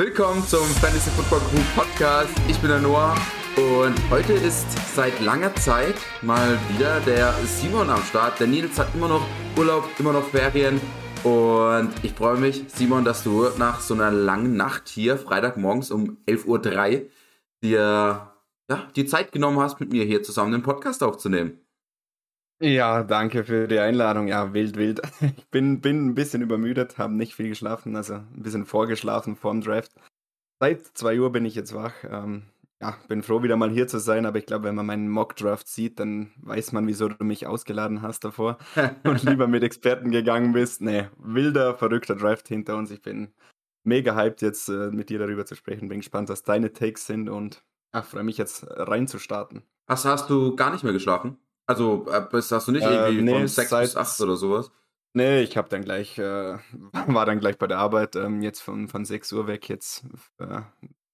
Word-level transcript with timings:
Willkommen 0.00 0.42
zum 0.46 0.64
Fantasy 0.64 1.10
Football 1.10 1.40
Group 1.50 1.74
Podcast. 1.74 2.32
Ich 2.48 2.56
bin 2.60 2.70
der 2.70 2.80
Noah 2.80 3.14
und 3.58 3.94
heute 4.08 4.32
ist 4.32 4.66
seit 4.94 5.20
langer 5.20 5.54
Zeit 5.56 5.94
mal 6.22 6.58
wieder 6.70 7.00
der 7.00 7.34
Simon 7.44 7.90
am 7.90 8.02
Start. 8.04 8.40
Der 8.40 8.46
Nils 8.46 8.78
hat 8.78 8.94
immer 8.94 9.08
noch 9.08 9.26
Urlaub, 9.58 9.84
immer 9.98 10.14
noch 10.14 10.26
Ferien 10.30 10.80
und 11.22 11.92
ich 12.02 12.14
freue 12.14 12.38
mich, 12.38 12.64
Simon, 12.68 13.04
dass 13.04 13.24
du 13.24 13.50
nach 13.58 13.80
so 13.80 13.92
einer 13.92 14.10
langen 14.10 14.56
Nacht 14.56 14.88
hier, 14.88 15.18
Freitagmorgens 15.18 15.90
um 15.90 16.16
11.03 16.26 16.46
Uhr, 16.46 17.10
dir 17.62 18.32
ja, 18.70 18.90
die 18.96 19.04
Zeit 19.04 19.32
genommen 19.32 19.60
hast, 19.60 19.80
mit 19.80 19.92
mir 19.92 20.06
hier 20.06 20.22
zusammen 20.22 20.52
den 20.52 20.62
Podcast 20.62 21.02
aufzunehmen. 21.02 21.60
Ja, 22.62 23.02
danke 23.02 23.44
für 23.44 23.66
die 23.66 23.78
Einladung. 23.78 24.28
Ja, 24.28 24.52
wild, 24.52 24.76
wild. 24.76 25.00
Ich 25.38 25.48
bin, 25.48 25.80
bin 25.80 26.06
ein 26.06 26.14
bisschen 26.14 26.42
übermüdet, 26.42 26.98
habe 26.98 27.14
nicht 27.14 27.34
viel 27.34 27.48
geschlafen, 27.48 27.96
also 27.96 28.14
ein 28.14 28.42
bisschen 28.42 28.66
vorgeschlafen 28.66 29.34
vorm 29.34 29.62
Draft. 29.62 29.92
Seit 30.60 30.84
2 30.86 31.20
Uhr 31.20 31.32
bin 31.32 31.46
ich 31.46 31.54
jetzt 31.54 31.74
wach. 31.74 31.94
Ähm, 32.04 32.42
ja, 32.82 32.96
bin 33.08 33.22
froh, 33.22 33.42
wieder 33.42 33.56
mal 33.56 33.70
hier 33.70 33.88
zu 33.88 33.98
sein, 33.98 34.26
aber 34.26 34.38
ich 34.38 34.46
glaube, 34.46 34.64
wenn 34.64 34.74
man 34.74 34.86
meinen 34.86 35.08
Mock-Draft 35.08 35.68
sieht, 35.68 35.98
dann 36.00 36.32
weiß 36.36 36.72
man, 36.72 36.86
wieso 36.86 37.08
du 37.08 37.24
mich 37.24 37.46
ausgeladen 37.46 38.02
hast 38.02 38.24
davor 38.24 38.58
und 39.04 39.22
lieber 39.22 39.46
mit 39.46 39.62
Experten 39.62 40.10
gegangen 40.10 40.52
bist. 40.52 40.82
Nee, 40.82 41.08
wilder, 41.16 41.74
verrückter 41.76 42.14
Draft 42.14 42.48
hinter 42.48 42.76
uns. 42.76 42.90
Ich 42.90 43.00
bin 43.00 43.32
mega 43.84 44.14
hyped, 44.14 44.42
jetzt 44.42 44.68
äh, 44.68 44.90
mit 44.90 45.08
dir 45.08 45.18
darüber 45.18 45.46
zu 45.46 45.54
sprechen. 45.54 45.88
Bin 45.88 46.00
gespannt, 46.00 46.28
was 46.28 46.42
deine 46.42 46.74
Takes 46.74 47.06
sind 47.06 47.30
und 47.30 47.64
freue 48.04 48.22
mich 48.22 48.36
jetzt 48.36 48.66
reinzustarten. 48.68 49.62
Hast, 49.88 50.04
hast 50.04 50.28
du 50.28 50.54
gar 50.56 50.70
nicht 50.70 50.84
mehr 50.84 50.92
geschlafen? 50.92 51.38
Also 51.70 52.04
äh, 52.10 52.26
hast 52.32 52.66
du 52.66 52.72
nicht 52.72 52.82
äh, 52.82 53.06
irgendwie 53.06 53.22
nee, 53.22 53.32
von 53.32 53.46
6 53.46 53.70
bis 53.70 53.96
8 53.96 54.20
oder 54.22 54.34
sowas? 54.34 54.72
Nee, 55.12 55.42
ich 55.42 55.56
habe 55.56 55.68
dann 55.68 55.84
gleich, 55.84 56.18
äh, 56.18 56.58
war 57.06 57.26
dann 57.26 57.38
gleich 57.38 57.58
bei 57.58 57.68
der 57.68 57.78
Arbeit, 57.78 58.16
ähm, 58.16 58.42
jetzt 58.42 58.60
von, 58.60 58.88
von 58.88 59.04
6 59.04 59.32
Uhr 59.34 59.46
weg, 59.46 59.68
jetzt 59.68 60.02
äh, 60.38 60.62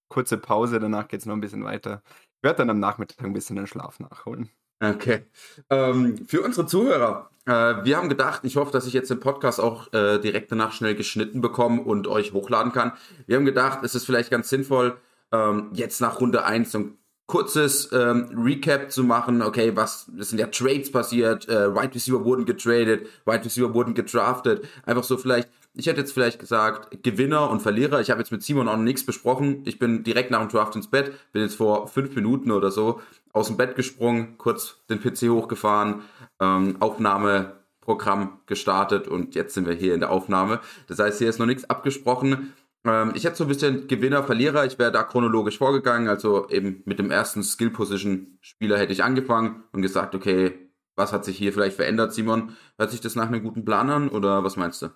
kurze 0.09 0.39
Pause, 0.39 0.81
danach 0.81 1.09
geht 1.09 1.21
es 1.21 1.27
noch 1.27 1.35
ein 1.35 1.43
bisschen 1.43 1.63
weiter. 1.63 2.03
Ich 2.39 2.43
werde 2.43 2.57
dann 2.57 2.71
am 2.71 2.79
Nachmittag 2.79 3.23
ein 3.23 3.35
bisschen 3.35 3.57
den 3.57 3.67
Schlaf 3.67 4.01
nachholen. 4.01 4.49
Okay. 4.83 5.27
Ähm, 5.69 6.27
für 6.27 6.41
unsere 6.41 6.67
Zuhörer, 6.67 7.29
äh, 7.45 7.85
wir 7.85 7.99
haben 7.99 8.09
gedacht, 8.09 8.41
ich 8.45 8.57
hoffe, 8.57 8.73
dass 8.73 8.87
ich 8.87 8.95
jetzt 8.95 9.11
den 9.11 9.21
Podcast 9.21 9.61
auch 9.61 9.93
äh, 9.93 10.19
direkt 10.19 10.51
danach 10.53 10.73
schnell 10.73 10.95
geschnitten 10.95 11.43
bekomme 11.43 11.83
und 11.83 12.07
euch 12.07 12.33
hochladen 12.33 12.73
kann. 12.73 12.93
Wir 13.27 13.37
haben 13.37 13.45
gedacht, 13.45 13.81
es 13.83 13.95
ist 13.95 14.07
vielleicht 14.07 14.31
ganz 14.31 14.49
sinnvoll, 14.49 14.97
ähm, 15.33 15.69
jetzt 15.75 16.01
nach 16.01 16.19
Runde 16.19 16.47
1 16.47 16.73
so 16.73 16.79
ein 16.79 16.99
kurzes 17.27 17.91
ähm, 17.93 18.29
Recap 18.37 18.91
zu 18.93 19.03
machen, 19.03 19.43
okay, 19.43 19.73
was, 19.75 20.11
es 20.19 20.31
sind 20.31 20.39
ja 20.39 20.47
Trades 20.47 20.93
passiert, 20.93 21.49
äh, 21.49 21.75
Wide 21.75 21.95
Receiver 21.95 22.25
wurden 22.25 22.45
getradet, 22.45 23.09
Wide 23.25 23.45
Receiver 23.45 23.75
wurden 23.75 23.95
gedraftet, 23.95 24.67
einfach 24.85 25.03
so 25.03 25.17
vielleicht, 25.17 25.49
ich 25.75 25.87
hätte 25.87 26.01
jetzt 26.01 26.13
vielleicht 26.13 26.39
gesagt, 26.39 27.03
Gewinner 27.03 27.51
und 27.51 27.63
Verlierer, 27.63 28.01
ich 28.01 28.11
habe 28.11 28.21
jetzt 28.21 28.31
mit 28.31 28.45
Simon 28.45 28.69
auch 28.69 28.77
noch 28.77 28.83
nichts 28.85 29.05
besprochen, 29.05 29.63
ich 29.65 29.81
bin 29.81 30.05
direkt 30.05 30.31
nach 30.31 30.41
dem 30.41 30.49
Draft 30.49 30.77
ins 30.77 30.89
Bett, 30.89 31.13
bin 31.33 31.43
jetzt 31.43 31.57
vor 31.57 31.89
fünf 31.89 32.15
Minuten 32.15 32.53
oder 32.53 32.71
so 32.71 33.01
aus 33.33 33.49
dem 33.49 33.57
Bett 33.57 33.75
gesprungen, 33.75 34.39
kurz 34.39 34.77
den 34.89 35.01
PC 35.01 35.29
hochgefahren, 35.29 36.03
ähm, 36.41 36.77
Aufnahmeprogramm 36.79 38.39
gestartet 38.47 39.09
und 39.09 39.35
jetzt 39.35 39.55
sind 39.55 39.67
wir 39.67 39.75
hier 39.75 39.95
in 39.95 40.01
der 40.01 40.11
Aufnahme, 40.11 40.61
das 40.87 41.01
heißt, 41.01 41.19
hier 41.19 41.29
ist 41.29 41.41
noch 41.41 41.47
nichts 41.47 41.69
abgesprochen, 41.69 42.53
ähm, 42.87 43.13
ich 43.15 43.25
hätte 43.25 43.37
so 43.37 43.45
ein 43.45 43.49
bisschen 43.49 43.89
Gewinner, 43.89 44.23
Verlierer. 44.23 44.65
Ich 44.65 44.79
wäre 44.79 44.93
da 44.93 45.03
chronologisch 45.03 45.59
vorgegangen. 45.59 46.09
Also 46.09 46.49
eben 46.49 46.83
mit 46.85 46.99
dem 46.99 47.11
ersten 47.11 47.43
Skill-Position-Spieler 47.43 48.79
hätte 48.79 48.93
ich 48.93 49.05
angefangen 49.05 49.65
und 49.73 49.83
gesagt, 49.83 50.15
okay, 50.15 50.55
was 50.95 51.13
hat 51.13 51.25
sich 51.25 51.37
hier 51.37 51.53
vielleicht 51.53 51.77
verändert, 51.77 52.15
Simon? 52.15 52.57
Hört 52.79 52.91
sich 52.91 53.01
das 53.01 53.17
nach 53.17 53.27
einem 53.27 53.43
guten 53.43 53.65
Plan 53.65 53.91
an 53.91 54.09
oder 54.09 54.45
was 54.45 54.57
meinst 54.57 54.83
du? 54.83 54.89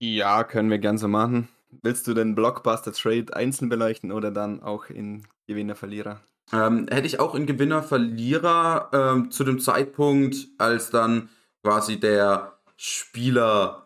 Ja, 0.00 0.42
können 0.42 0.70
wir 0.70 0.78
gern 0.78 0.98
so 0.98 1.06
machen. 1.06 1.48
Willst 1.82 2.06
du 2.06 2.14
den 2.14 2.34
Blockbuster 2.34 2.92
Trade 2.92 3.34
einzeln 3.34 3.68
beleuchten 3.68 4.10
oder 4.10 4.30
dann 4.30 4.62
auch 4.62 4.86
in 4.86 5.26
Gewinner, 5.46 5.76
Verlierer? 5.76 6.20
Ähm, 6.52 6.88
hätte 6.90 7.06
ich 7.06 7.20
auch 7.20 7.34
in 7.34 7.46
Gewinner, 7.46 7.82
Verlierer 7.82 8.90
ähm, 8.92 9.30
zu 9.30 9.44
dem 9.44 9.60
Zeitpunkt, 9.60 10.48
als 10.58 10.90
dann 10.90 11.28
quasi 11.62 12.00
der 12.00 12.58
Spieler 12.76 13.81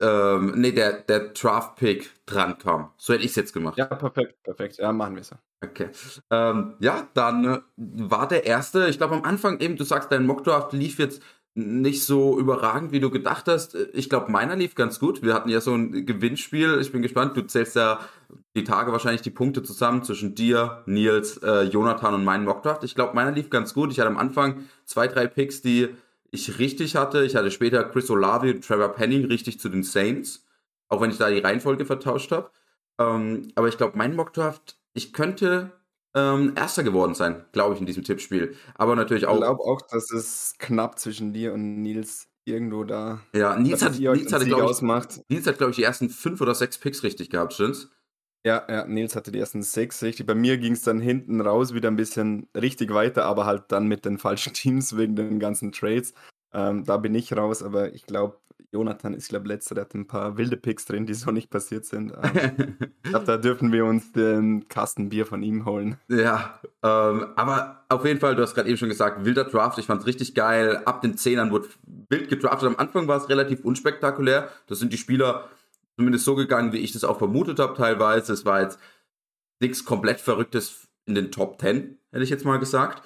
ähm, 0.00 0.52
nee, 0.56 0.72
der, 0.72 0.92
der 0.92 1.28
Draft-Pick 1.28 2.10
dran 2.26 2.58
kam. 2.58 2.90
So 2.96 3.14
hätte 3.14 3.24
ich 3.24 3.30
es 3.30 3.36
jetzt 3.36 3.52
gemacht. 3.52 3.78
Ja, 3.78 3.86
perfekt, 3.86 4.42
perfekt. 4.42 4.78
Ja, 4.78 4.92
machen 4.92 5.14
wir 5.14 5.22
es. 5.22 5.30
Okay. 5.62 5.88
Ähm, 6.30 6.74
ja, 6.80 7.08
dann 7.14 7.44
äh, 7.44 7.58
war 7.76 8.28
der 8.28 8.44
erste, 8.44 8.88
ich 8.88 8.98
glaube 8.98 9.14
am 9.14 9.24
Anfang 9.24 9.60
eben, 9.60 9.76
du 9.76 9.84
sagst, 9.84 10.12
dein 10.12 10.26
Mockdraft 10.26 10.72
lief 10.72 10.98
jetzt 10.98 11.22
nicht 11.56 12.04
so 12.04 12.38
überragend, 12.38 12.92
wie 12.92 13.00
du 13.00 13.08
gedacht 13.08 13.46
hast. 13.48 13.74
Ich 13.94 14.10
glaube, 14.10 14.30
meiner 14.30 14.56
lief 14.56 14.74
ganz 14.74 15.00
gut. 15.00 15.22
Wir 15.22 15.32
hatten 15.32 15.48
ja 15.48 15.62
so 15.62 15.74
ein 15.74 16.04
Gewinnspiel. 16.04 16.78
Ich 16.82 16.92
bin 16.92 17.00
gespannt. 17.00 17.34
Du 17.34 17.46
zählst 17.46 17.76
ja 17.76 17.98
die 18.54 18.64
Tage 18.64 18.92
wahrscheinlich 18.92 19.22
die 19.22 19.30
Punkte 19.30 19.62
zusammen 19.62 20.02
zwischen 20.02 20.34
dir, 20.34 20.82
Nils, 20.84 21.38
äh, 21.38 21.62
Jonathan 21.62 22.12
und 22.12 22.24
meinem 22.24 22.44
Mockdraft. 22.44 22.84
Ich 22.84 22.94
glaube, 22.94 23.14
meiner 23.14 23.30
lief 23.30 23.48
ganz 23.48 23.72
gut. 23.72 23.90
Ich 23.90 23.98
hatte 23.98 24.10
am 24.10 24.18
Anfang 24.18 24.66
zwei, 24.84 25.08
drei 25.08 25.26
Picks, 25.26 25.62
die 25.62 25.88
ich 26.30 26.58
richtig 26.58 26.96
hatte. 26.96 27.24
Ich 27.24 27.36
hatte 27.36 27.50
später 27.50 27.84
Chris 27.84 28.10
Olavi 28.10 28.50
und 28.50 28.64
Trevor 28.64 28.88
Penning 28.94 29.24
richtig 29.26 29.60
zu 29.60 29.68
den 29.68 29.82
Saints, 29.82 30.46
auch 30.88 31.00
wenn 31.00 31.10
ich 31.10 31.18
da 31.18 31.30
die 31.30 31.38
Reihenfolge 31.38 31.84
vertauscht 31.84 32.32
habe. 32.32 32.50
Ähm, 32.98 33.50
aber 33.54 33.68
ich 33.68 33.76
glaube, 33.76 33.96
mein 33.96 34.16
Mockdraft, 34.16 34.78
ich 34.94 35.12
könnte 35.12 35.72
ähm, 36.14 36.54
Erster 36.56 36.82
geworden 36.82 37.14
sein, 37.14 37.44
glaube 37.52 37.74
ich, 37.74 37.80
in 37.80 37.86
diesem 37.86 38.02
Tippspiel. 38.02 38.56
Aber 38.74 38.96
natürlich 38.96 39.26
auch. 39.26 39.34
Ich 39.34 39.40
glaube 39.40 39.62
auch, 39.62 39.82
dass 39.82 40.10
es 40.10 40.54
knapp 40.58 40.98
zwischen 40.98 41.32
dir 41.32 41.52
und 41.52 41.82
Nils 41.82 42.28
irgendwo 42.46 42.84
da. 42.84 43.20
Ja, 43.34 43.56
Nils 43.56 43.82
hat, 43.82 43.98
Nils 43.98 44.32
hatte, 44.32 44.46
glaube 44.46 44.72
ich, 44.72 44.80
Nils 45.28 45.46
hat, 45.46 45.58
glaube 45.58 45.70
ich, 45.70 45.76
die 45.76 45.82
ersten 45.82 46.08
fünf 46.08 46.40
oder 46.40 46.54
sechs 46.54 46.78
Picks 46.78 47.02
richtig 47.02 47.28
gehabt, 47.28 47.52
stimmt's? 47.52 47.90
Ja, 48.44 48.64
ja, 48.68 48.86
Nils 48.86 49.16
hatte 49.16 49.32
die 49.32 49.40
ersten 49.40 49.62
sechs 49.62 50.02
richtig. 50.02 50.26
Bei 50.26 50.34
mir 50.34 50.56
ging 50.58 50.74
es 50.74 50.82
dann 50.82 51.00
hinten 51.00 51.40
raus 51.40 51.74
wieder 51.74 51.90
ein 51.90 51.96
bisschen 51.96 52.48
richtig 52.54 52.94
weiter, 52.94 53.24
aber 53.24 53.44
halt 53.44 53.64
dann 53.68 53.86
mit 53.88 54.04
den 54.04 54.18
falschen 54.18 54.52
Teams 54.54 54.96
wegen 54.96 55.16
den 55.16 55.40
ganzen 55.40 55.72
Trades. 55.72 56.14
Ähm, 56.52 56.84
da 56.84 56.96
bin 56.96 57.14
ich 57.14 57.36
raus, 57.36 57.62
aber 57.62 57.92
ich 57.92 58.06
glaube, 58.06 58.38
Jonathan 58.72 59.14
ist, 59.14 59.28
glaube 59.28 59.48
letzter, 59.48 59.74
der 59.74 59.84
hat 59.84 59.94
ein 59.94 60.06
paar 60.06 60.36
wilde 60.36 60.56
Picks 60.56 60.84
drin, 60.84 61.06
die 61.06 61.14
so 61.14 61.30
nicht 61.30 61.50
passiert 61.50 61.84
sind. 61.84 62.12
Ähm, 62.12 62.76
ich 63.04 63.10
glaube, 63.10 63.26
da 63.26 63.36
dürfen 63.36 63.72
wir 63.72 63.84
uns 63.84 64.12
den 64.12 64.68
Kasten 64.68 65.08
Bier 65.08 65.26
von 65.26 65.42
ihm 65.42 65.64
holen. 65.64 65.96
Ja, 66.08 66.60
ähm, 66.82 67.26
aber 67.36 67.84
auf 67.88 68.04
jeden 68.04 68.20
Fall, 68.20 68.36
du 68.36 68.42
hast 68.42 68.54
gerade 68.54 68.68
eben 68.68 68.78
schon 68.78 68.88
gesagt, 68.88 69.24
wilder 69.24 69.44
Draft, 69.44 69.78
ich 69.78 69.86
fand 69.86 70.02
es 70.02 70.06
richtig 70.06 70.34
geil. 70.34 70.82
Ab 70.84 71.00
den 71.00 71.16
Zehnern 71.16 71.50
wurde 71.50 71.68
wild 72.08 72.28
gedraftet. 72.28 72.68
Am 72.68 72.76
Anfang 72.76 73.08
war 73.08 73.16
es 73.16 73.28
relativ 73.28 73.64
unspektakulär. 73.64 74.48
Das 74.66 74.78
sind 74.78 74.92
die 74.92 74.98
Spieler 74.98 75.48
zumindest 75.96 76.24
so 76.24 76.34
gegangen, 76.34 76.72
wie 76.72 76.78
ich 76.78 76.92
das 76.92 77.04
auch 77.04 77.18
vermutet 77.18 77.58
habe 77.58 77.74
teilweise. 77.74 78.32
Es 78.32 78.44
war 78.44 78.62
jetzt 78.62 78.78
nichts 79.60 79.84
komplett 79.84 80.20
Verrücktes 80.20 80.88
in 81.06 81.14
den 81.14 81.32
Top 81.32 81.60
10, 81.60 81.98
hätte 82.12 82.24
ich 82.24 82.30
jetzt 82.30 82.44
mal 82.44 82.58
gesagt. 82.58 83.02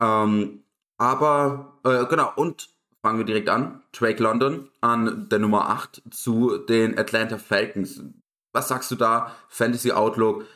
Ähm, 0.00 0.64
aber, 0.98 1.78
äh, 1.84 2.06
genau, 2.06 2.32
und 2.36 2.68
fangen 3.02 3.18
wir 3.18 3.24
direkt 3.24 3.48
an. 3.48 3.82
Drake 3.92 4.22
London 4.22 4.68
an 4.80 5.28
der 5.28 5.38
Nummer 5.38 5.68
8 5.70 6.02
zu 6.10 6.58
den 6.58 6.98
Atlanta 6.98 7.38
Falcons. 7.38 8.02
Was 8.52 8.68
sagst 8.68 8.90
du 8.90 8.96
da? 8.96 9.34
Fantasy 9.48 9.92
Outlook. 9.92 10.46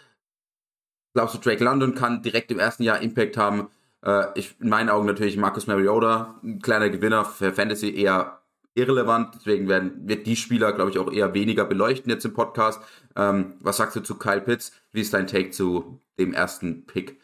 Glaubst 1.15 1.35
du, 1.35 1.39
Drake 1.39 1.63
London 1.63 1.95
kann 1.95 2.23
direkt 2.23 2.51
im 2.51 2.59
ersten 2.59 2.83
Jahr 2.83 3.01
Impact 3.01 3.37
haben? 3.37 3.69
Äh, 4.05 4.27
ich, 4.35 4.61
in 4.61 4.69
meinen 4.69 4.89
Augen 4.89 5.07
natürlich 5.07 5.37
Marcus 5.37 5.67
Mariota, 5.67 6.39
ein 6.43 6.61
kleiner 6.61 6.89
Gewinner 6.89 7.25
für 7.25 7.53
Fantasy 7.53 7.95
eher 7.95 8.42
irrelevant, 8.75 9.35
deswegen 9.35 9.69
werden, 9.69 10.09
wird 10.09 10.27
die 10.27 10.37
Spieler, 10.37 10.73
glaube 10.73 10.91
ich, 10.91 10.99
auch 10.99 11.13
eher 11.13 11.35
weniger 11.35 11.65
beleuchten 11.65 12.11
jetzt 12.11 12.25
im 12.25 12.35
Podcast. 12.35 12.83
Ähm, 13.17 13.55
was 13.61 13.77
sagst 13.77 13.97
du 13.97 14.01
zu 14.01 14.17
Kyle 14.17 14.41
Pitts? 14.41 14.73
Wie 14.93 15.01
ist 15.01 15.13
dein 15.15 15.27
Take 15.27 15.51
zu 15.51 16.01
dem 16.19 16.33
ersten 16.33 16.87
Pick? 16.87 17.21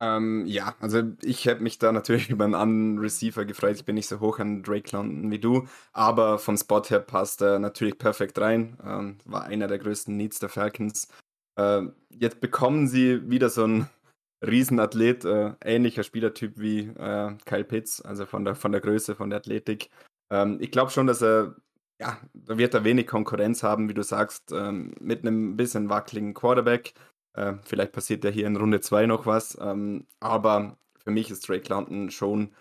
Ähm, 0.00 0.44
ja, 0.46 0.74
also 0.80 1.02
ich 1.22 1.46
hätte 1.46 1.62
mich 1.62 1.78
da 1.78 1.92
natürlich 1.92 2.28
über 2.30 2.44
einen 2.44 2.54
anderen 2.54 2.98
Receiver 2.98 3.44
gefreut. 3.44 3.76
Ich 3.76 3.84
bin 3.84 3.94
nicht 3.94 4.08
so 4.08 4.20
hoch 4.20 4.38
an 4.38 4.62
Drake 4.62 4.94
London 4.94 5.30
wie 5.30 5.38
du, 5.38 5.66
aber 5.92 6.38
vom 6.38 6.56
Spot 6.56 6.82
her 6.82 7.00
passt 7.00 7.40
er 7.42 7.58
natürlich 7.58 7.98
perfekt 7.98 8.38
rein. 8.38 8.76
Ähm, 8.84 9.18
war 9.24 9.44
einer 9.44 9.66
der 9.68 9.78
größten 9.78 10.16
Needs 10.16 10.38
der 10.40 10.48
Falcons. 10.48 11.08
Äh, 11.56 11.82
jetzt 12.10 12.40
bekommen 12.40 12.88
sie 12.88 13.30
wieder 13.30 13.48
so 13.48 13.64
einen 13.64 13.88
Riesenathlet, 14.46 15.24
äh, 15.24 15.54
ähnlicher 15.64 16.02
Spielertyp 16.02 16.58
wie 16.58 16.80
äh, 16.80 17.36
Kyle 17.46 17.64
Pitts, 17.64 18.02
also 18.02 18.26
von 18.26 18.44
der, 18.44 18.54
von 18.56 18.72
der 18.72 18.80
Größe, 18.82 19.14
von 19.14 19.30
der 19.30 19.38
Athletik. 19.38 19.90
Ähm, 20.34 20.58
ich 20.60 20.70
glaube 20.70 20.90
schon, 20.90 21.06
dass 21.06 21.22
er, 21.22 21.54
ja, 22.00 22.18
da 22.34 22.58
wird 22.58 22.74
er 22.74 22.84
wenig 22.84 23.06
Konkurrenz 23.06 23.62
haben, 23.62 23.88
wie 23.88 23.94
du 23.94 24.02
sagst, 24.02 24.50
ähm, 24.52 24.94
mit 25.00 25.20
einem 25.20 25.56
bisschen 25.56 25.88
wackeligen 25.88 26.34
Quarterback. 26.34 26.94
Äh, 27.34 27.54
vielleicht 27.64 27.92
passiert 27.92 28.24
ja 28.24 28.30
hier 28.30 28.46
in 28.46 28.56
Runde 28.56 28.80
2 28.80 29.06
noch 29.06 29.26
was, 29.26 29.56
ähm, 29.60 30.06
aber 30.20 30.76
für 31.04 31.10
mich 31.10 31.30
ist 31.30 31.48
Drake 31.48 31.68
London 31.68 32.10
schon 32.10 32.52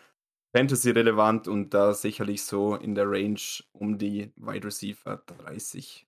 Fantasy-relevant 0.56 1.48
und 1.48 1.74
da 1.74 1.94
sicherlich 1.94 2.44
so 2.44 2.76
in 2.76 2.94
der 2.94 3.10
Range 3.10 3.40
um 3.72 3.98
die 3.98 4.32
Wide 4.36 4.68
Receiver 4.68 5.24
30. 5.26 6.06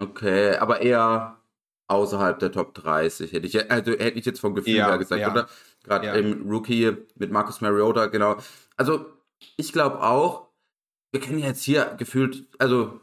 Okay, 0.00 0.56
aber 0.56 0.80
eher 0.80 1.40
außerhalb 1.86 2.38
der 2.40 2.50
Top 2.50 2.74
30, 2.74 3.32
hätte 3.32 3.46
ich, 3.46 3.70
also 3.70 3.92
hätte 3.92 4.18
ich 4.18 4.24
jetzt 4.24 4.40
vom 4.40 4.54
Gefühl 4.54 4.74
ja, 4.74 4.88
her 4.88 4.98
gesagt, 4.98 5.20
ja. 5.20 5.30
oder? 5.30 5.48
Gerade 5.84 6.06
ja. 6.06 6.14
im 6.14 6.48
Rookie 6.48 6.96
mit 7.14 7.30
Marcus 7.30 7.60
Mariota, 7.60 8.06
genau. 8.06 8.36
Also, 8.76 9.06
ich 9.56 9.72
glaube 9.72 10.02
auch, 10.02 10.43
wir 11.14 11.20
kennen 11.20 11.38
jetzt 11.38 11.62
hier 11.62 11.94
gefühlt, 11.96 12.44
also 12.58 13.00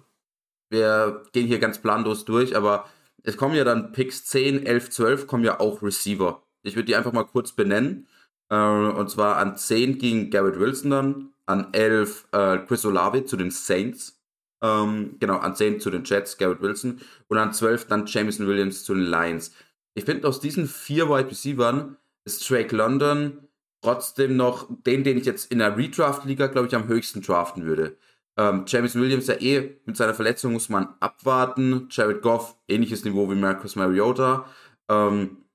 wir 0.69 1.23
gehen 1.31 1.47
hier 1.47 1.59
ganz 1.59 1.81
planlos 1.81 2.25
durch, 2.25 2.57
aber 2.57 2.85
es 3.23 3.37
kommen 3.37 3.55
ja 3.55 3.63
dann 3.63 3.93
Picks 3.93 4.25
10, 4.25 4.65
11, 4.65 4.89
12, 4.89 5.27
kommen 5.27 5.45
ja 5.45 5.61
auch 5.61 5.81
Receiver. 5.81 6.43
Ich 6.63 6.75
würde 6.75 6.87
die 6.87 6.95
einfach 6.97 7.13
mal 7.13 7.23
kurz 7.23 7.53
benennen. 7.53 8.07
Äh, 8.49 8.55
und 8.57 9.09
zwar 9.09 9.37
an 9.37 9.55
10 9.55 9.97
ging 9.97 10.29
Garrett 10.29 10.59
Wilson 10.59 10.91
dann, 10.91 11.29
an 11.45 11.73
11 11.73 12.27
äh, 12.33 12.57
Chris 12.67 12.85
Olave 12.85 13.23
zu 13.23 13.37
den 13.37 13.49
Saints. 13.49 14.21
Ähm, 14.61 15.15
genau, 15.19 15.37
an 15.37 15.55
10 15.55 15.79
zu 15.79 15.89
den 15.89 16.03
Jets, 16.03 16.37
Garrett 16.37 16.61
Wilson. 16.61 16.99
Und 17.29 17.37
an 17.37 17.53
12 17.53 17.87
dann 17.87 18.07
Jameson 18.07 18.45
Williams 18.45 18.83
zu 18.83 18.93
den 18.93 19.05
Lions. 19.05 19.53
Ich 19.93 20.03
finde, 20.03 20.27
aus 20.27 20.41
diesen 20.41 20.67
vier 20.67 21.07
Wide 21.07 21.31
Receivers 21.31 21.85
ist 22.25 22.49
Drake 22.49 22.75
London 22.75 23.47
trotzdem 23.81 24.35
noch 24.37 24.67
den, 24.85 25.03
den 25.03 25.17
ich 25.17 25.25
jetzt 25.25 25.51
in 25.51 25.59
der 25.59 25.77
Redraft-Liga, 25.77 26.47
glaube 26.47 26.67
ich, 26.67 26.75
am 26.75 26.87
höchsten 26.87 27.21
draften 27.21 27.65
würde. 27.65 27.97
Ähm, 28.37 28.63
James 28.67 28.95
Williams 28.95 29.27
ja 29.27 29.35
eh 29.35 29.77
mit 29.85 29.97
seiner 29.97 30.13
Verletzung 30.13 30.53
muss 30.53 30.69
man 30.69 30.95
abwarten. 30.99 31.87
Jared 31.91 32.21
Goff, 32.21 32.55
ähnliches 32.67 33.03
Niveau 33.03 33.29
wie 33.29 33.35
Marcus 33.35 33.75
Mariota. 33.75 34.45
Ähm, 34.89 35.45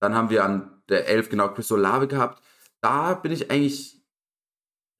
dann 0.00 0.14
haben 0.14 0.30
wir 0.30 0.44
an 0.44 0.82
der 0.88 1.08
11 1.08 1.30
genau 1.30 1.48
Chris 1.48 1.70
Olave 1.72 2.08
gehabt. 2.08 2.42
Da 2.80 3.14
bin 3.14 3.32
ich 3.32 3.50
eigentlich, 3.50 3.93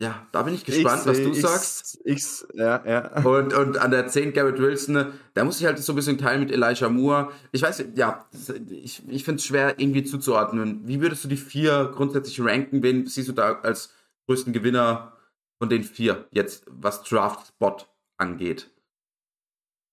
ja, 0.00 0.26
da 0.32 0.43
bin 0.43 0.55
ich 0.55 0.64
gespannt, 0.64 1.02
ich, 1.02 1.06
was 1.06 1.19
du 1.19 1.31
ich, 1.31 1.41
sagst. 1.41 2.00
Ich, 2.05 2.25
ja, 2.55 2.85
ja. 2.85 3.25
Und, 3.25 3.55
und 3.55 3.79
an 3.79 3.93
der 3.93 4.08
10 4.08 4.32
Garrett 4.32 4.58
Wilson, 4.58 5.12
da 5.35 5.44
muss 5.44 5.61
ich 5.61 5.67
halt 5.67 5.79
so 5.79 5.93
ein 5.93 5.96
bisschen 5.96 6.19
teilen 6.19 6.41
mit 6.41 6.50
Elijah 6.50 6.88
Moore. 6.88 7.31
Ich 7.52 7.62
weiß, 7.62 7.85
ja, 7.94 8.26
ich, 8.70 9.02
ich 9.08 9.25
finde 9.25 9.38
es 9.38 9.44
schwer 9.44 9.79
irgendwie 9.79 10.02
zuzuordnen. 10.02 10.81
Wie 10.87 11.00
würdest 11.00 11.23
du 11.25 11.29
die 11.29 11.37
vier 11.37 11.93
grundsätzlich 11.94 12.41
ranken? 12.41 12.82
Wen 12.82 13.06
siehst 13.06 13.29
du 13.29 13.32
da 13.32 13.61
als 13.61 13.94
größten 14.26 14.52
Gewinner 14.52 15.12
von 15.58 15.69
den 15.69 15.85
vier 15.85 16.26
jetzt, 16.32 16.64
was 16.69 17.05
Draft-Spot 17.05 17.76
angeht? 18.19 18.70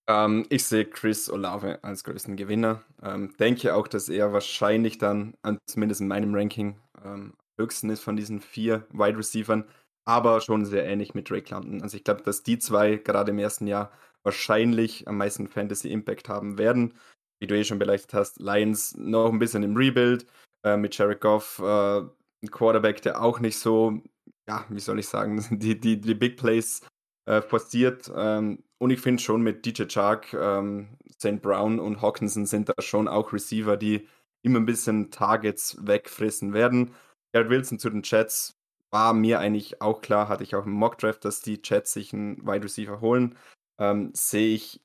Ähm, 0.08 0.46
ich 0.50 0.66
sehe 0.66 0.86
Chris 0.86 1.30
Olave 1.30 1.80
als 1.84 2.04
größten 2.04 2.36
Gewinner. 2.36 2.82
Ähm, 3.04 3.36
denke 3.38 3.76
auch, 3.76 3.88
dass 3.88 4.10
er 4.10 4.34
wahrscheinlich 4.34 4.98
dann, 4.98 5.36
zumindest 5.68 6.02
in 6.02 6.08
meinem 6.08 6.34
Ranking, 6.34 6.80
ähm, 7.06 7.34
höchsten 7.58 7.90
ist 7.90 8.02
von 8.02 8.16
diesen 8.16 8.42
vier 8.42 8.88
Wide 8.92 9.18
Receivern, 9.18 9.66
aber 10.12 10.42
schon 10.42 10.66
sehr 10.66 10.86
ähnlich 10.86 11.14
mit 11.14 11.30
Drake 11.30 11.54
London. 11.54 11.82
Also 11.82 11.98
ich 11.98 12.04
glaube, 12.04 12.24
dass 12.24 12.44
die 12.44 12.60
zwei 12.60 12.98
gerade 12.98 13.32
im 13.32 13.40
ersten 13.40 13.68
Jahr 13.68 13.92
wahrscheinlich 14.24 15.08
am 15.08 15.18
meisten 15.18 15.48
Fantasy-Impact 15.48 16.30
haben 16.30 16.58
werden. 16.58 16.94
Wie 17.40 17.48
du 17.48 17.58
eh 17.58 17.64
schon 17.64 17.80
beleuchtet 17.80 18.14
hast, 18.14 18.40
Lions 18.40 18.96
noch 18.96 19.32
ein 19.32 19.40
bisschen 19.40 19.64
im 19.64 19.76
Rebuild, 19.76 20.28
äh, 20.64 20.78
mit 20.78 20.96
Jared 20.96 21.22
Goff, 21.22 21.60
äh, 21.60 22.00
ein 22.02 22.52
Quarterback, 22.52 23.02
der 23.02 23.22
auch 23.22 23.40
nicht 23.40 23.58
so 23.58 24.02
ja, 24.48 24.66
wie 24.70 24.80
soll 24.80 25.00
ich 25.00 25.08
sagen, 25.08 25.44
die, 25.60 25.80
die, 25.80 26.00
die 26.00 26.16
Big 26.16 26.38
Plays 26.38 26.82
äh, 27.26 27.42
forciert. 27.42 28.12
Ähm, 28.16 28.64
und 28.80 28.90
ich 28.90 29.00
finde 29.00 29.22
schon 29.22 29.42
mit 29.42 29.66
DJ 29.66 29.86
Chark, 29.86 30.34
ähm, 30.34 30.98
St. 31.20 31.42
Brown 31.42 31.80
und 31.80 32.02
Hawkinson 32.02 32.46
sind 32.46 32.70
da 32.70 32.74
schon 32.80 33.08
auch 33.08 33.32
Receiver, 33.32 33.78
die 33.78 34.08
immer 34.44 34.60
ein 34.60 34.66
bisschen 34.66 35.12
Targets 35.12 35.78
wegfressen 35.86 36.54
werden. 36.54 36.96
Garrett 37.34 37.50
Wilson 37.50 37.80
zu 37.80 37.90
den 37.90 38.02
Jets 38.04 38.58
war 38.92 39.14
mir 39.14 39.40
eigentlich 39.40 39.82
auch 39.82 40.02
klar, 40.02 40.28
hatte 40.30 40.44
ich 40.44 40.56
auch 40.56 40.66
im 40.66 40.74
Mockdraft, 40.74 41.26
dass 41.26 41.42
die 41.42 41.62
Jets 41.64 41.94
sich 41.94 42.14
einen 42.14 42.46
Wide 42.46 42.64
Receiver 42.66 43.02
holen. 43.02 43.38
Ähm, 43.80 44.12
Sehe 44.14 44.54
ich, 44.56 44.82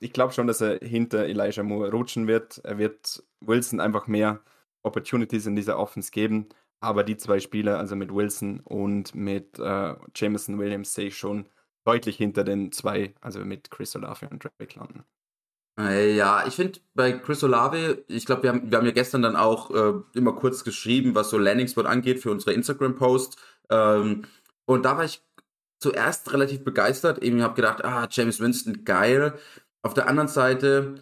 ich 0.00 0.12
glaube 0.12 0.32
schon, 0.32 0.46
dass 0.46 0.60
er 0.60 0.78
hinter 0.80 1.26
Elijah 1.26 1.62
Moore 1.62 1.90
rutschen 1.90 2.26
wird. 2.28 2.58
Er 2.64 2.78
wird 2.78 3.22
Wilson 3.40 3.80
einfach 3.80 4.06
mehr 4.06 4.40
Opportunities 4.82 5.46
in 5.46 5.56
dieser 5.56 5.78
Offense 5.78 6.10
geben. 6.10 6.48
Aber 6.80 7.04
die 7.04 7.16
zwei 7.16 7.40
Spieler, 7.40 7.78
also 7.78 7.96
mit 7.96 8.12
Wilson 8.12 8.60
und 8.60 9.14
mit 9.14 9.58
äh, 9.58 9.94
Jameson 10.16 10.58
Williams, 10.58 10.94
sehe 10.94 11.08
ich 11.08 11.16
schon 11.16 11.48
deutlich 11.84 12.16
hinter 12.16 12.44
den 12.44 12.72
zwei, 12.72 13.14
also 13.20 13.44
mit 13.44 13.70
Chris 13.70 13.94
Olave 13.96 14.28
und 14.28 14.44
Drake 14.44 14.78
landen. 14.78 15.04
Äh, 15.78 16.14
ja, 16.14 16.46
ich 16.46 16.54
finde 16.54 16.80
bei 16.94 17.12
Chris 17.12 17.42
Olave, 17.42 18.04
ich 18.08 18.26
glaube, 18.26 18.42
wir 18.42 18.50
haben, 18.50 18.70
wir 18.70 18.78
haben 18.78 18.86
ja 18.86 18.92
gestern 18.92 19.22
dann 19.22 19.36
auch 19.36 19.70
äh, 19.70 19.94
immer 20.14 20.34
kurz 20.34 20.64
geschrieben, 20.64 21.14
was 21.14 21.30
so 21.30 21.38
Landingspot 21.38 21.86
angeht 21.86 22.20
für 22.20 22.30
unsere 22.30 22.52
Instagram-Post. 22.52 23.36
Ähm, 23.70 24.24
und 24.66 24.84
da 24.84 24.96
war 24.96 25.04
ich 25.04 25.22
zuerst 25.80 26.32
relativ 26.32 26.64
begeistert. 26.64 27.22
Eben 27.22 27.42
habe 27.42 27.54
gedacht, 27.54 27.84
ah, 27.84 28.06
James 28.10 28.40
Winston, 28.40 28.84
geil. 28.84 29.34
Auf 29.82 29.94
der 29.94 30.08
anderen 30.08 30.28
Seite 30.28 30.96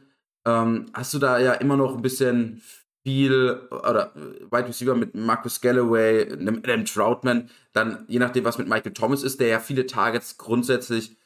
ähm, 0.46 0.86
hast 0.94 1.14
du 1.14 1.18
da 1.18 1.38
ja 1.38 1.54
immer 1.54 1.76
noch 1.76 1.96
ein 1.96 2.02
bisschen 2.02 2.62
viel 3.02 3.60
oder 3.70 4.14
äh, 4.16 4.44
Wide 4.50 4.68
Receiver 4.68 4.94
mit 4.94 5.14
Marcus 5.14 5.60
Galloway, 5.60 6.30
einem 6.32 6.58
Adam 6.58 6.84
Troutman, 6.84 7.50
dann 7.72 8.04
je 8.08 8.18
nachdem, 8.18 8.44
was 8.44 8.58
mit 8.58 8.68
Michael 8.68 8.92
Thomas 8.92 9.22
ist, 9.22 9.40
der 9.40 9.48
ja 9.48 9.60
viele 9.60 9.86
Targets 9.86 10.38
grundsätzlich 10.38 11.16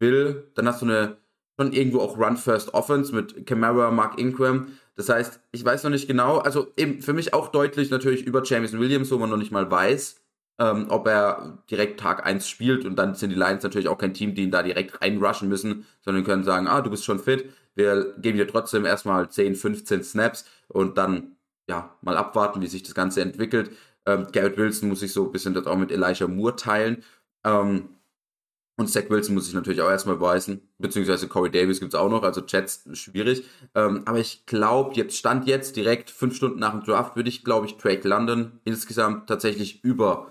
will, 0.00 0.50
dann 0.54 0.68
hast 0.68 0.82
du 0.82 0.86
eine 0.86 1.16
schon 1.58 1.72
irgendwo 1.72 2.00
auch 2.00 2.16
Run 2.18 2.36
First 2.36 2.72
Offense 2.74 3.14
mit 3.14 3.46
Camara, 3.46 3.90
Mark 3.90 4.18
Ingram. 4.18 4.68
Das 4.94 5.08
heißt, 5.08 5.40
ich 5.52 5.64
weiß 5.64 5.84
noch 5.84 5.90
nicht 5.90 6.06
genau, 6.06 6.38
also 6.38 6.68
eben 6.76 7.02
für 7.02 7.12
mich 7.12 7.34
auch 7.34 7.48
deutlich 7.48 7.90
natürlich 7.90 8.24
über 8.24 8.42
Jameson 8.44 8.80
Williams, 8.80 9.10
wo 9.10 9.18
man 9.18 9.30
noch 9.30 9.36
nicht 9.36 9.52
mal 9.52 9.70
weiß, 9.70 10.16
ähm, 10.58 10.86
ob 10.88 11.06
er 11.06 11.62
direkt 11.70 12.00
Tag 12.00 12.24
1 12.26 12.48
spielt 12.48 12.84
und 12.84 12.96
dann 12.96 13.14
sind 13.14 13.30
die 13.30 13.36
Lions 13.36 13.62
natürlich 13.62 13.88
auch 13.88 13.98
kein 13.98 14.14
Team, 14.14 14.34
die 14.34 14.42
ihn 14.42 14.50
da 14.50 14.62
direkt 14.62 15.00
reinrushen 15.00 15.48
müssen, 15.48 15.86
sondern 16.00 16.24
können 16.24 16.44
sagen, 16.44 16.66
ah, 16.66 16.80
du 16.80 16.90
bist 16.90 17.04
schon 17.04 17.18
fit, 17.18 17.48
wir 17.74 18.14
geben 18.18 18.38
dir 18.38 18.48
trotzdem 18.48 18.84
erstmal 18.84 19.28
10, 19.30 19.54
15 19.54 20.02
Snaps 20.02 20.46
und 20.68 20.98
dann 20.98 21.36
ja 21.68 21.96
mal 22.02 22.16
abwarten, 22.16 22.60
wie 22.60 22.66
sich 22.66 22.82
das 22.82 22.94
Ganze 22.94 23.20
entwickelt. 23.20 23.70
Ähm, 24.06 24.26
Garrett 24.32 24.56
Wilson 24.56 24.88
muss 24.88 25.00
sich 25.00 25.12
so 25.12 25.26
ein 25.26 25.32
bisschen 25.32 25.54
das 25.54 25.66
auch 25.66 25.76
mit 25.76 25.92
Elijah 25.92 26.26
Moore 26.26 26.56
teilen. 26.56 27.04
Ähm, 27.44 27.90
und 28.78 28.86
Zach 28.86 29.10
Wilson 29.10 29.34
muss 29.34 29.46
sich 29.46 29.54
natürlich 29.54 29.82
auch 29.82 29.90
erstmal 29.90 30.16
beweisen, 30.16 30.70
beziehungsweise 30.78 31.26
Corey 31.26 31.50
Davis 31.50 31.80
gibt 31.80 31.94
es 31.94 31.98
auch 31.98 32.08
noch, 32.08 32.22
also 32.22 32.42
Chats 32.42 32.88
schwierig. 32.92 33.44
Ähm, 33.74 34.02
aber 34.04 34.20
ich 34.20 34.46
glaube, 34.46 34.94
jetzt 34.94 35.16
stand 35.16 35.48
jetzt 35.48 35.74
direkt 35.74 36.10
fünf 36.10 36.36
Stunden 36.36 36.60
nach 36.60 36.70
dem 36.70 36.84
Draft, 36.84 37.16
würde 37.16 37.28
ich, 37.28 37.42
glaube 37.42 37.66
ich, 37.66 37.76
Drake 37.76 38.06
London 38.06 38.60
insgesamt 38.64 39.28
tatsächlich 39.28 39.82
über 39.82 40.30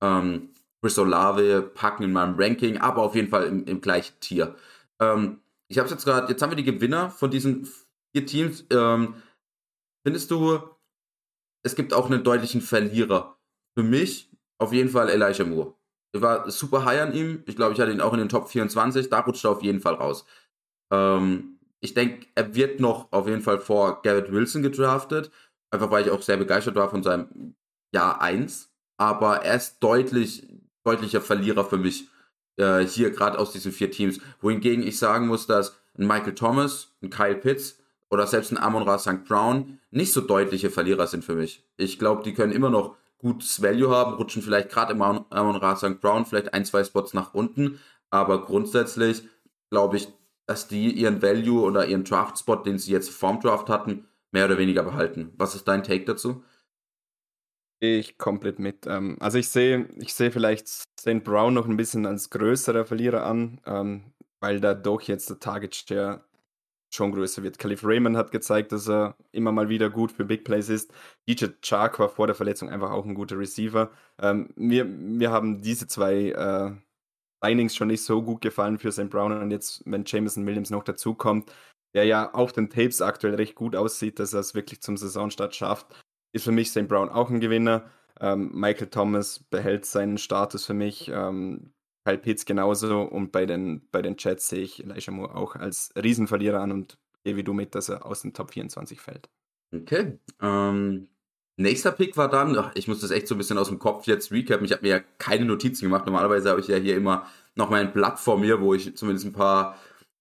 ähm, 0.00 0.54
Chris 0.80 0.98
Olave 0.98 1.60
packen 1.62 2.04
in 2.04 2.12
meinem 2.12 2.34
Ranking, 2.38 2.78
aber 2.78 3.02
auf 3.02 3.14
jeden 3.14 3.28
Fall 3.28 3.44
im, 3.44 3.66
im 3.66 3.82
gleichen 3.82 4.18
Tier. 4.20 4.56
Ähm, 4.98 5.40
ich 5.68 5.76
habe 5.76 5.84
es 5.84 5.92
jetzt 5.92 6.06
gerade, 6.06 6.32
jetzt 6.32 6.40
haben 6.40 6.50
wir 6.50 6.56
die 6.56 6.64
Gewinner 6.64 7.10
von 7.10 7.30
diesen 7.30 7.68
vier 8.14 8.24
Teams. 8.24 8.64
Ähm, 8.70 9.16
findest 10.02 10.30
du, 10.30 10.60
es 11.62 11.76
gibt 11.76 11.92
auch 11.92 12.06
einen 12.06 12.24
deutlichen 12.24 12.62
Verlierer? 12.62 13.38
Für 13.76 13.84
mich 13.84 14.30
auf 14.58 14.72
jeden 14.72 14.88
Fall 14.88 15.10
Elijah 15.10 15.44
Moore. 15.44 15.74
War 16.12 16.50
super 16.50 16.84
high 16.84 17.00
an 17.00 17.14
ihm. 17.14 17.42
Ich 17.46 17.56
glaube, 17.56 17.72
ich 17.72 17.80
hatte 17.80 17.92
ihn 17.92 18.00
auch 18.00 18.12
in 18.12 18.18
den 18.18 18.28
Top 18.28 18.48
24. 18.48 19.08
Da 19.08 19.20
rutscht 19.20 19.44
er 19.44 19.50
auf 19.52 19.62
jeden 19.62 19.80
Fall 19.80 19.94
raus. 19.94 20.26
Ähm, 20.92 21.58
ich 21.80 21.94
denke, 21.94 22.26
er 22.34 22.54
wird 22.54 22.80
noch 22.80 23.10
auf 23.12 23.26
jeden 23.26 23.42
Fall 23.42 23.58
vor 23.58 24.02
Garrett 24.02 24.30
Wilson 24.30 24.62
gedraftet. 24.62 25.30
Einfach 25.70 25.90
weil 25.90 26.04
ich 26.04 26.10
auch 26.10 26.22
sehr 26.22 26.36
begeistert 26.36 26.74
war 26.74 26.90
von 26.90 27.02
seinem 27.02 27.54
Jahr 27.94 28.20
1. 28.20 28.70
Aber 28.98 29.42
er 29.42 29.56
ist 29.56 29.78
deutlich, 29.80 30.46
deutlicher 30.84 31.22
Verlierer 31.22 31.64
für 31.64 31.78
mich 31.78 32.08
äh, 32.56 32.80
hier 32.80 33.10
gerade 33.10 33.38
aus 33.38 33.52
diesen 33.52 33.72
vier 33.72 33.90
Teams. 33.90 34.20
Wohingegen 34.40 34.86
ich 34.86 34.98
sagen 34.98 35.26
muss, 35.26 35.46
dass 35.46 35.76
ein 35.98 36.06
Michael 36.06 36.34
Thomas, 36.34 36.94
ein 37.02 37.10
Kyle 37.10 37.36
Pitts 37.36 37.78
oder 38.10 38.26
selbst 38.26 38.52
ein 38.52 38.58
Amon 38.58 38.82
Ra 38.82 38.98
St. 38.98 39.24
Brown 39.24 39.78
nicht 39.90 40.12
so 40.12 40.20
deutliche 40.20 40.70
Verlierer 40.70 41.06
sind 41.06 41.24
für 41.24 41.34
mich. 41.34 41.64
Ich 41.76 41.98
glaube, 41.98 42.22
die 42.22 42.34
können 42.34 42.52
immer 42.52 42.70
noch 42.70 42.96
gutes 43.22 43.62
Value 43.62 43.88
haben, 43.88 44.14
rutschen 44.14 44.42
vielleicht 44.42 44.68
gerade 44.68 44.92
im 44.92 45.00
Amon 45.00 45.56
Ra 45.56 45.76
St. 45.76 46.00
Brown 46.00 46.26
vielleicht 46.26 46.52
ein, 46.52 46.64
zwei 46.64 46.84
Spots 46.84 47.14
nach 47.14 47.32
unten, 47.32 47.78
aber 48.10 48.44
grundsätzlich 48.44 49.22
glaube 49.70 49.96
ich, 49.96 50.08
dass 50.46 50.68
die 50.68 50.90
ihren 50.92 51.22
Value 51.22 51.62
oder 51.62 51.86
ihren 51.86 52.04
Draft-Spot, 52.04 52.56
den 52.56 52.78
sie 52.78 52.92
jetzt 52.92 53.10
vorm 53.10 53.40
Draft 53.40 53.70
hatten, 53.70 54.08
mehr 54.32 54.44
oder 54.44 54.58
weniger 54.58 54.82
behalten. 54.82 55.32
Was 55.36 55.54
ist 55.54 55.66
dein 55.68 55.82
Take 55.82 56.04
dazu? 56.04 56.44
Ich 57.80 58.18
komplett 58.18 58.58
mit. 58.58 58.86
Ähm, 58.86 59.16
also 59.20 59.38
ich 59.38 59.48
sehe, 59.48 59.88
ich 59.96 60.14
sehe 60.14 60.30
vielleicht 60.30 60.68
St. 60.68 61.24
Brown 61.24 61.54
noch 61.54 61.66
ein 61.66 61.76
bisschen 61.76 62.06
als 62.06 62.30
größerer 62.30 62.84
Verlierer 62.84 63.24
an, 63.24 63.60
ähm, 63.66 64.12
weil 64.40 64.60
da 64.60 64.74
doch 64.74 65.00
jetzt 65.02 65.30
der 65.30 65.40
Target 65.40 65.74
Share 65.74 66.24
schon 66.94 67.12
größer 67.12 67.42
wird. 67.42 67.58
Caliph 67.58 67.84
Raymond 67.84 68.16
hat 68.16 68.30
gezeigt, 68.30 68.72
dass 68.72 68.88
er 68.88 69.16
immer 69.32 69.52
mal 69.52 69.68
wieder 69.68 69.90
gut 69.90 70.12
für 70.12 70.24
Big 70.24 70.44
Plays 70.44 70.68
ist. 70.68 70.92
DJ 71.28 71.46
Chark 71.62 71.98
war 71.98 72.08
vor 72.08 72.26
der 72.26 72.36
Verletzung 72.36 72.68
einfach 72.68 72.90
auch 72.90 73.06
ein 73.06 73.14
guter 73.14 73.38
Receiver. 73.38 73.90
Ähm, 74.20 74.50
wir, 74.56 74.86
wir 74.88 75.30
haben 75.30 75.62
diese 75.62 75.86
zwei 75.86 76.30
äh, 77.42 77.68
schon 77.68 77.88
nicht 77.88 78.04
so 78.04 78.22
gut 78.22 78.40
gefallen 78.40 78.78
für 78.78 78.92
St. 78.92 79.10
Brown 79.10 79.32
und 79.32 79.50
jetzt, 79.50 79.82
wenn 79.84 80.04
Jameson 80.06 80.46
Williams 80.46 80.70
noch 80.70 80.84
dazukommt, 80.84 81.50
der 81.94 82.04
ja 82.04 82.32
auf 82.32 82.52
den 82.52 82.70
Tapes 82.70 83.02
aktuell 83.02 83.34
recht 83.34 83.54
gut 83.54 83.74
aussieht, 83.74 84.18
dass 84.18 84.32
er 84.32 84.40
es 84.40 84.54
wirklich 84.54 84.80
zum 84.80 84.96
Saisonstart 84.96 85.54
schafft, 85.54 85.86
ist 86.32 86.44
für 86.44 86.52
mich 86.52 86.70
St. 86.70 86.88
Brown 86.88 87.08
auch 87.08 87.30
ein 87.30 87.40
Gewinner. 87.40 87.90
Ähm, 88.20 88.50
Michael 88.54 88.88
Thomas 88.88 89.40
behält 89.40 89.86
seinen 89.86 90.18
Status 90.18 90.66
für 90.66 90.74
mich. 90.74 91.08
Ähm, 91.08 91.72
Kyle 92.04 92.18
Pitts 92.18 92.44
genauso. 92.44 93.02
Und 93.02 93.32
bei 93.32 93.46
den, 93.46 93.88
bei 93.90 94.02
den 94.02 94.16
Chats 94.16 94.48
sehe 94.48 94.62
ich 94.62 94.82
Elijah 94.82 95.12
Moore 95.12 95.34
auch 95.34 95.56
als 95.56 95.92
Riesenverlierer 95.96 96.60
an 96.60 96.72
und 96.72 96.98
gehe 97.24 97.36
wie 97.36 97.44
du 97.44 97.52
mit, 97.52 97.74
dass 97.74 97.88
er 97.88 98.04
aus 98.04 98.22
den 98.22 98.34
Top 98.34 98.52
24 98.52 99.00
fällt. 99.00 99.28
Okay. 99.74 100.18
Ähm, 100.40 101.08
nächster 101.56 101.92
Pick 101.92 102.16
war 102.16 102.28
dann, 102.28 102.56
ach, 102.58 102.72
ich 102.74 102.88
muss 102.88 103.00
das 103.00 103.10
echt 103.10 103.28
so 103.28 103.34
ein 103.34 103.38
bisschen 103.38 103.58
aus 103.58 103.68
dem 103.68 103.78
Kopf 103.78 104.06
jetzt 104.06 104.32
recappen. 104.32 104.64
Ich 104.64 104.72
habe 104.72 104.82
mir 104.82 104.88
ja 104.88 105.00
keine 105.18 105.44
Notizen 105.44 105.84
gemacht. 105.84 106.06
Normalerweise 106.06 106.50
habe 106.50 106.60
ich 106.60 106.68
ja 106.68 106.76
hier 106.76 106.96
immer 106.96 107.26
noch 107.54 107.70
mein 107.70 107.92
Blatt 107.92 108.18
vor 108.18 108.38
mir, 108.38 108.60
wo 108.60 108.74
ich 108.74 108.96
zumindest 108.96 109.26
ein 109.26 109.32
paar 109.32 109.78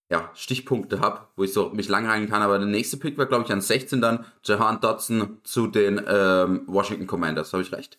ja, 0.10 0.30
Stichpunkte 0.36 1.00
habe, 1.00 1.28
wo 1.38 1.44
ich 1.44 1.54
so 1.54 1.70
mich 1.70 1.88
langhangeln 1.88 2.30
kann. 2.30 2.42
Aber 2.42 2.60
der 2.60 2.68
nächste 2.68 2.98
Pick 2.98 3.18
war, 3.18 3.26
glaube 3.26 3.46
ich, 3.46 3.52
an 3.52 3.62
16 3.62 4.02
dann 4.02 4.26
Jahan 4.44 4.82
Dodson 4.82 5.40
zu 5.44 5.68
den 5.68 6.02
ähm, 6.06 6.64
Washington 6.68 7.08
Commanders. 7.08 7.54
Habe 7.54 7.64
ich 7.64 7.72
recht? 7.72 7.98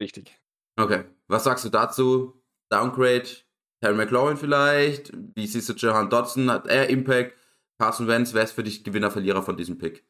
Richtig. 0.00 0.38
Okay. 0.76 1.04
Was 1.26 1.44
sagst 1.44 1.64
du 1.64 1.68
dazu? 1.68 2.39
Downgrade? 2.70 3.28
Terry 3.82 3.94
McLaurin 3.94 4.36
vielleicht? 4.36 5.12
Wie 5.34 5.46
siehst 5.46 5.68
du 5.68 5.72
Jahan 5.74 6.10
Dodson? 6.10 6.50
Hat 6.50 6.66
er 6.66 6.88
Impact? 6.90 7.36
Carson 7.78 8.06
Wentz, 8.08 8.34
wer 8.34 8.42
ist 8.42 8.52
für 8.52 8.62
dich 8.62 8.84
Gewinner, 8.84 9.10
Verlierer 9.10 9.42
von 9.42 9.56
diesem 9.56 9.78
Pick? 9.78 10.06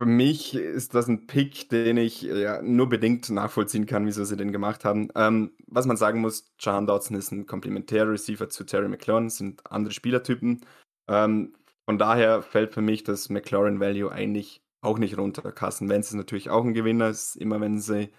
Für 0.00 0.06
mich 0.06 0.54
ist 0.54 0.94
das 0.94 1.08
ein 1.08 1.26
Pick, 1.26 1.68
den 1.70 1.96
ich 1.96 2.22
ja 2.22 2.62
nur 2.62 2.88
bedingt 2.88 3.30
nachvollziehen 3.30 3.86
kann, 3.86 4.06
wieso 4.06 4.24
sie 4.24 4.36
den 4.36 4.52
gemacht 4.52 4.84
haben. 4.84 5.08
Ähm, 5.16 5.56
was 5.66 5.86
man 5.86 5.96
sagen 5.96 6.20
muss, 6.20 6.52
Jahan 6.58 6.86
Dodson 6.86 7.16
ist 7.16 7.32
ein 7.32 7.46
komplementärer 7.46 8.10
Receiver 8.10 8.48
zu 8.48 8.64
Terry 8.64 8.88
McLaurin, 8.88 9.30
sind 9.30 9.60
andere 9.70 9.92
Spielertypen. 9.92 10.64
Ähm, 11.08 11.54
von 11.84 11.98
daher 11.98 12.42
fällt 12.42 12.74
für 12.74 12.82
mich 12.82 13.02
das 13.02 13.28
McLaurin 13.28 13.80
Value 13.80 14.12
eigentlich 14.12 14.62
auch 14.82 14.98
nicht 14.98 15.18
runter. 15.18 15.50
Carson 15.52 15.88
Wentz 15.88 16.08
ist 16.08 16.14
natürlich 16.14 16.50
auch 16.50 16.64
ein 16.64 16.74
Gewinner, 16.74 17.08
ist 17.08 17.36
immer 17.36 17.60
wenn 17.60 17.80
sie, 17.80 18.10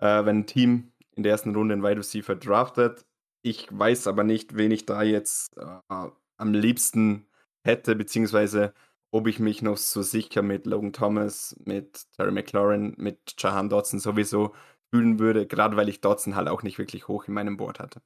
äh, 0.00 0.24
wenn 0.24 0.40
ein 0.40 0.46
Team 0.46 0.92
in 1.18 1.24
der 1.24 1.32
ersten 1.32 1.54
Runde 1.54 1.74
einen 1.74 1.82
Wide 1.82 1.98
Receiver 1.98 2.34
draftet. 2.34 3.04
Ich 3.42 3.68
weiß 3.70 4.06
aber 4.06 4.24
nicht, 4.24 4.56
wen 4.56 4.70
ich 4.70 4.86
da 4.86 5.02
jetzt 5.02 5.56
äh, 5.58 6.08
am 6.38 6.52
liebsten 6.54 7.26
hätte, 7.62 7.94
beziehungsweise 7.94 8.72
ob 9.10 9.26
ich 9.26 9.38
mich 9.38 9.62
noch 9.62 9.76
so 9.76 10.02
sicher 10.02 10.42
mit 10.42 10.66
Logan 10.66 10.92
Thomas, 10.92 11.56
mit 11.64 12.04
Terry 12.16 12.30
McLaurin, 12.30 12.94
mit 12.98 13.34
Jahan 13.38 13.68
Dodson 13.68 14.00
sowieso 14.00 14.54
fühlen 14.90 15.18
würde, 15.18 15.46
gerade 15.46 15.76
weil 15.76 15.88
ich 15.88 16.00
Dodson 16.00 16.36
halt 16.36 16.48
auch 16.48 16.62
nicht 16.62 16.78
wirklich 16.78 17.08
hoch 17.08 17.26
in 17.26 17.34
meinem 17.34 17.56
Board 17.56 17.80
hatte. 17.80 18.00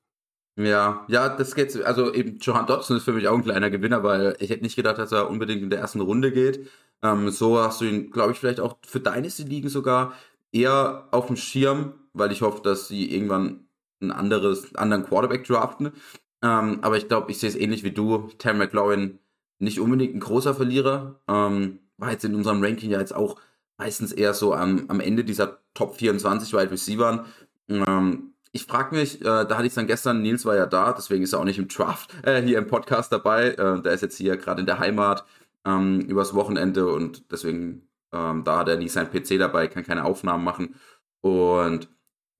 Ja, 0.57 1.07
ja, 1.09 1.31
das 1.31 1.55
geht, 1.55 1.83
also 1.83 2.13
eben 2.13 2.39
Johan 2.39 2.67
Dodson 2.67 2.99
ist 2.99 3.05
für 3.05 3.13
mich 3.13 3.27
auch 3.27 3.37
ein 3.37 3.43
kleiner 3.43 3.71
Gewinner, 3.71 4.03
weil 4.03 4.37
ich 4.39 4.51
hätte 4.51 4.63
nicht 4.63 4.77
gedacht, 4.77 4.99
dass 4.99 5.11
er 5.11 5.31
unbedingt 5.31 5.63
in 5.63 5.71
der 5.71 5.81
ersten 5.81 6.01
Runde 6.01 6.31
geht. 6.31 6.69
Ähm, 7.03 7.31
so 7.31 7.59
hast 7.59 7.81
du 7.81 7.87
ihn, 7.87 8.11
glaube 8.11 8.33
ich, 8.33 8.39
vielleicht 8.39 8.61
auch 8.61 8.77
für 8.87 9.01
deine 9.01 9.29
Ligen 9.29 9.71
sogar 9.71 10.13
eher 10.53 11.09
auf 11.11 11.27
dem 11.27 11.37
Schirm, 11.37 11.95
weil 12.13 12.33
ich 12.33 12.43
hoffe, 12.43 12.63
dass 12.63 12.89
sie 12.89 13.13
irgendwann 13.13 13.67
ein 14.01 14.13
anderes, 14.13 14.75
anderen 14.75 15.05
Quarterback 15.05 15.45
draften. 15.45 15.93
Ähm, 16.43 16.79
aber 16.83 16.97
ich 16.97 17.09
glaube, 17.09 17.31
ich 17.31 17.39
sehe 17.39 17.49
es 17.49 17.57
ähnlich 17.57 17.85
wie 17.85 17.93
du. 17.93 18.29
Terry 18.39 18.57
McLaurin 18.57 19.19
nicht 19.59 19.81
unbedingt 19.81 20.15
ein 20.15 20.21
großer 20.21 20.55
Verlierer. 20.55 21.21
Ähm, 21.29 21.79
war 21.97 22.11
jetzt 22.11 22.25
in 22.25 22.35
unserem 22.35 22.63
Ranking 22.63 22.91
ja 22.91 22.99
jetzt 22.99 23.15
auch 23.15 23.41
meistens 23.79 24.13
eher 24.13 24.35
so 24.35 24.55
am, 24.55 24.87
am 24.89 25.01
Ende 25.01 25.25
dieser 25.25 25.59
Top 25.75 25.97
24 25.97 26.53
Wide 26.53 26.71
Receivers. 26.71 27.21
Ähm, 27.69 28.33
ich 28.53 28.65
frage 28.67 28.95
mich, 28.95 29.21
äh, 29.21 29.25
da 29.25 29.57
hatte 29.57 29.67
ich 29.67 29.75
dann 29.75 29.87
gestern, 29.87 30.21
Nils 30.21 30.45
war 30.45 30.57
ja 30.57 30.67
da, 30.67 30.93
deswegen 30.93 31.23
ist 31.23 31.33
er 31.33 31.41
auch 31.41 31.45
nicht 31.45 31.59
im 31.59 31.69
Draft 31.69 32.11
äh, 32.23 32.43
hier 32.43 32.59
im 32.59 32.67
Podcast 32.67 33.13
dabei. 33.13 33.51
Äh, 33.51 33.81
der 33.81 33.93
ist 33.93 34.03
jetzt 34.03 34.19
hier 34.19 34.37
gerade 34.37 34.61
in 34.61 34.67
der 34.67 34.79
Heimat 34.79 35.25
ähm, 35.65 36.01
übers 36.01 36.35
Wochenende 36.35 36.93
und 36.93 37.31
deswegen, 37.33 37.89
ähm, 38.13 38.45
da 38.45 38.59
hat 38.59 38.69
er 38.69 38.77
nicht 38.77 38.93
sein 38.93 39.11
PC 39.11 39.39
dabei, 39.39 39.69
kann 39.69 39.85
keine 39.85 40.05
Aufnahmen 40.05 40.45
machen. 40.45 40.75
Und 41.21 41.89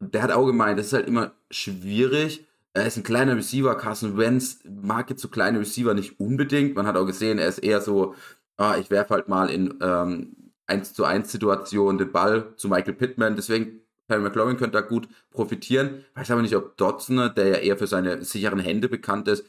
der 0.01 0.23
hat 0.23 0.33
auch 0.33 0.47
gemeint, 0.47 0.79
das 0.79 0.87
ist 0.87 0.93
halt 0.93 1.09
immer 1.09 1.33
schwierig, 1.51 2.47
er 2.75 2.87
ist 2.87 2.97
ein 2.97 3.03
kleiner 3.03 3.37
Receiver. 3.37 3.75
Carson 3.77 4.17
Wentz 4.17 4.61
mag 4.65 5.11
jetzt 5.11 5.23
so 5.23 5.29
kleine 5.29 5.61
Receiver 5.61 5.95
nicht 5.95 6.19
unbedingt. 6.19 6.75
Man 6.75 6.87
hat 6.87 6.97
auch 6.97 7.07
gesehen, 7.07 7.39
er 7.39 7.49
ist 7.49 7.59
eher 7.59 7.81
so, 7.81 8.15
ah, 8.57 8.77
ich 8.79 8.91
werfe 8.91 9.15
halt 9.15 9.29
mal 9.29 9.51
in 9.51 9.79
ähm, 9.83 10.53
1 10.67 10.95
zu 10.95 11.05
1 11.05 11.31
Situationen 11.31 11.99
den 11.99 12.13
Ball 12.13 12.55
zu 12.57 12.69
Michael 12.69 12.95
Pittman. 12.95 13.37
Deswegen, 13.37 13.83
Terry 14.09 14.23
McLaurin 14.23 14.57
könnte 14.57 14.79
da 14.79 14.81
gut 14.81 15.09
profitieren. 15.31 16.05
Weiß 16.15 16.31
aber 16.31 16.43
nicht, 16.43 16.57
ob 16.57 16.77
Dodson, 16.77 17.35
der 17.35 17.49
ja 17.49 17.57
eher 17.57 17.77
für 17.77 17.87
seine 17.87 18.25
sicheren 18.25 18.61
Hände 18.61 18.89
bekannt 18.89 19.29
ist, 19.29 19.47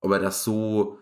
ob 0.00 0.12
er 0.12 0.18
das 0.18 0.44
so 0.44 0.98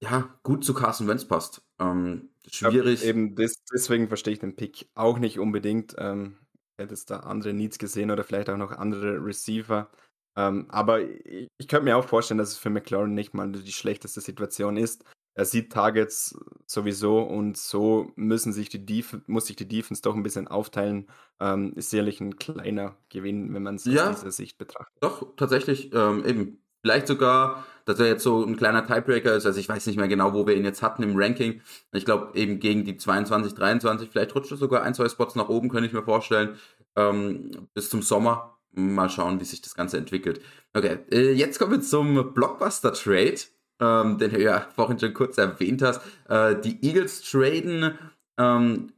ja, 0.00 0.28
gut 0.42 0.64
zu 0.64 0.74
Carson 0.74 1.08
Wentz 1.08 1.24
passt. 1.26 1.62
Ähm, 1.80 2.30
schwierig. 2.50 3.02
Ja, 3.02 3.08
eben 3.08 3.34
des, 3.34 3.64
deswegen 3.72 4.08
verstehe 4.08 4.34
ich 4.34 4.40
den 4.40 4.56
Pick 4.56 4.88
auch 4.94 5.18
nicht 5.18 5.38
unbedingt. 5.38 5.94
Ähm, 5.98 6.38
hättest 6.76 7.10
da 7.10 7.20
andere 7.20 7.52
Needs 7.52 7.78
gesehen 7.78 8.10
oder 8.10 8.24
vielleicht 8.24 8.50
auch 8.50 8.56
noch 8.56 8.72
andere 8.72 9.24
Receiver. 9.24 9.90
Ähm, 10.36 10.66
aber 10.68 11.00
ich, 11.00 11.48
ich 11.58 11.68
könnte 11.68 11.84
mir 11.84 11.96
auch 11.96 12.06
vorstellen, 12.08 12.38
dass 12.38 12.50
es 12.50 12.58
für 12.58 12.70
McLaren 12.70 13.14
nicht 13.14 13.34
mal 13.34 13.50
die 13.50 13.72
schlechteste 13.72 14.20
Situation 14.20 14.76
ist. 14.76 15.04
Er 15.36 15.44
sieht 15.44 15.72
Targets 15.72 16.36
sowieso 16.66 17.20
und 17.20 17.56
so 17.56 18.12
müssen 18.14 18.52
sich 18.52 18.68
die 18.68 18.86
Def 18.86 19.18
muss 19.26 19.46
sich 19.46 19.56
die 19.56 19.66
Defense 19.66 20.00
doch 20.00 20.14
ein 20.14 20.22
bisschen 20.22 20.46
aufteilen. 20.46 21.08
Ähm, 21.40 21.72
ist 21.74 21.90
sicherlich 21.90 22.20
ein 22.20 22.36
kleiner 22.36 22.96
Gewinn, 23.08 23.52
wenn 23.52 23.64
man 23.64 23.74
es 23.74 23.84
ja, 23.84 24.10
aus 24.10 24.20
dieser 24.20 24.30
Sicht 24.30 24.58
betrachtet. 24.58 24.94
Doch, 25.00 25.34
tatsächlich, 25.36 25.92
ähm, 25.92 26.24
eben. 26.24 26.63
Vielleicht 26.84 27.06
sogar, 27.06 27.64
dass 27.86 27.98
er 27.98 28.08
jetzt 28.08 28.22
so 28.22 28.44
ein 28.44 28.58
kleiner 28.58 28.86
Tiebreaker 28.86 29.34
ist. 29.34 29.46
Also 29.46 29.58
ich 29.58 29.70
weiß 29.70 29.86
nicht 29.86 29.96
mehr 29.96 30.06
genau, 30.06 30.34
wo 30.34 30.46
wir 30.46 30.54
ihn 30.54 30.66
jetzt 30.66 30.82
hatten 30.82 31.02
im 31.02 31.16
Ranking. 31.16 31.62
Ich 31.92 32.04
glaube 32.04 32.38
eben 32.38 32.60
gegen 32.60 32.84
die 32.84 32.98
22, 32.98 33.54
23. 33.54 34.10
Vielleicht 34.10 34.34
rutscht 34.34 34.50
er 34.50 34.58
sogar 34.58 34.82
ein, 34.82 34.92
zwei 34.92 35.08
Spots 35.08 35.34
nach 35.34 35.48
oben, 35.48 35.70
könnte 35.70 35.86
ich 35.86 35.94
mir 35.94 36.02
vorstellen. 36.02 36.58
Ähm, 36.94 37.68
bis 37.72 37.88
zum 37.88 38.02
Sommer 38.02 38.58
mal 38.72 39.08
schauen, 39.08 39.40
wie 39.40 39.46
sich 39.46 39.62
das 39.62 39.74
Ganze 39.74 39.96
entwickelt. 39.96 40.42
Okay, 40.74 40.98
äh, 41.10 41.32
jetzt 41.32 41.58
kommen 41.58 41.72
wir 41.72 41.80
zum 41.80 42.34
Blockbuster-Trade, 42.34 43.38
ähm, 43.80 44.18
den 44.18 44.30
du 44.30 44.42
ja 44.42 44.68
vorhin 44.76 44.98
schon 44.98 45.14
kurz 45.14 45.38
erwähnt 45.38 45.80
hast. 45.80 46.02
Äh, 46.28 46.60
die 46.60 46.86
Eagles 46.86 47.22
traden 47.22 47.98
ähm, 48.36 48.92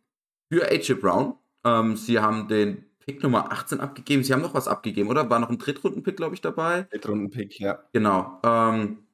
für 0.50 0.66
AJ 0.69 0.95
Brown. 0.95 1.37
Ähm, 1.64 1.97
sie 1.97 2.19
haben 2.19 2.49
den 2.49 2.85
Pick 3.06 3.22
Nummer 3.22 3.52
18 3.52 3.80
abgegeben. 3.80 4.25
Sie 4.25 4.32
haben 4.32 4.42
noch 4.42 4.54
was 4.54 4.66
abgegeben, 4.66 5.08
oder? 5.08 5.30
War 5.30 5.38
noch 5.38 5.48
ein 5.48 5.58
Drittrunden-Pick, 5.58 6.16
glaube 6.16 6.34
ich, 6.34 6.40
dabei? 6.40 6.82
Drittrunden-Pick, 6.90 7.60
ja. 7.60 7.78
Genau. 7.92 8.40
Ähm, 8.44 9.06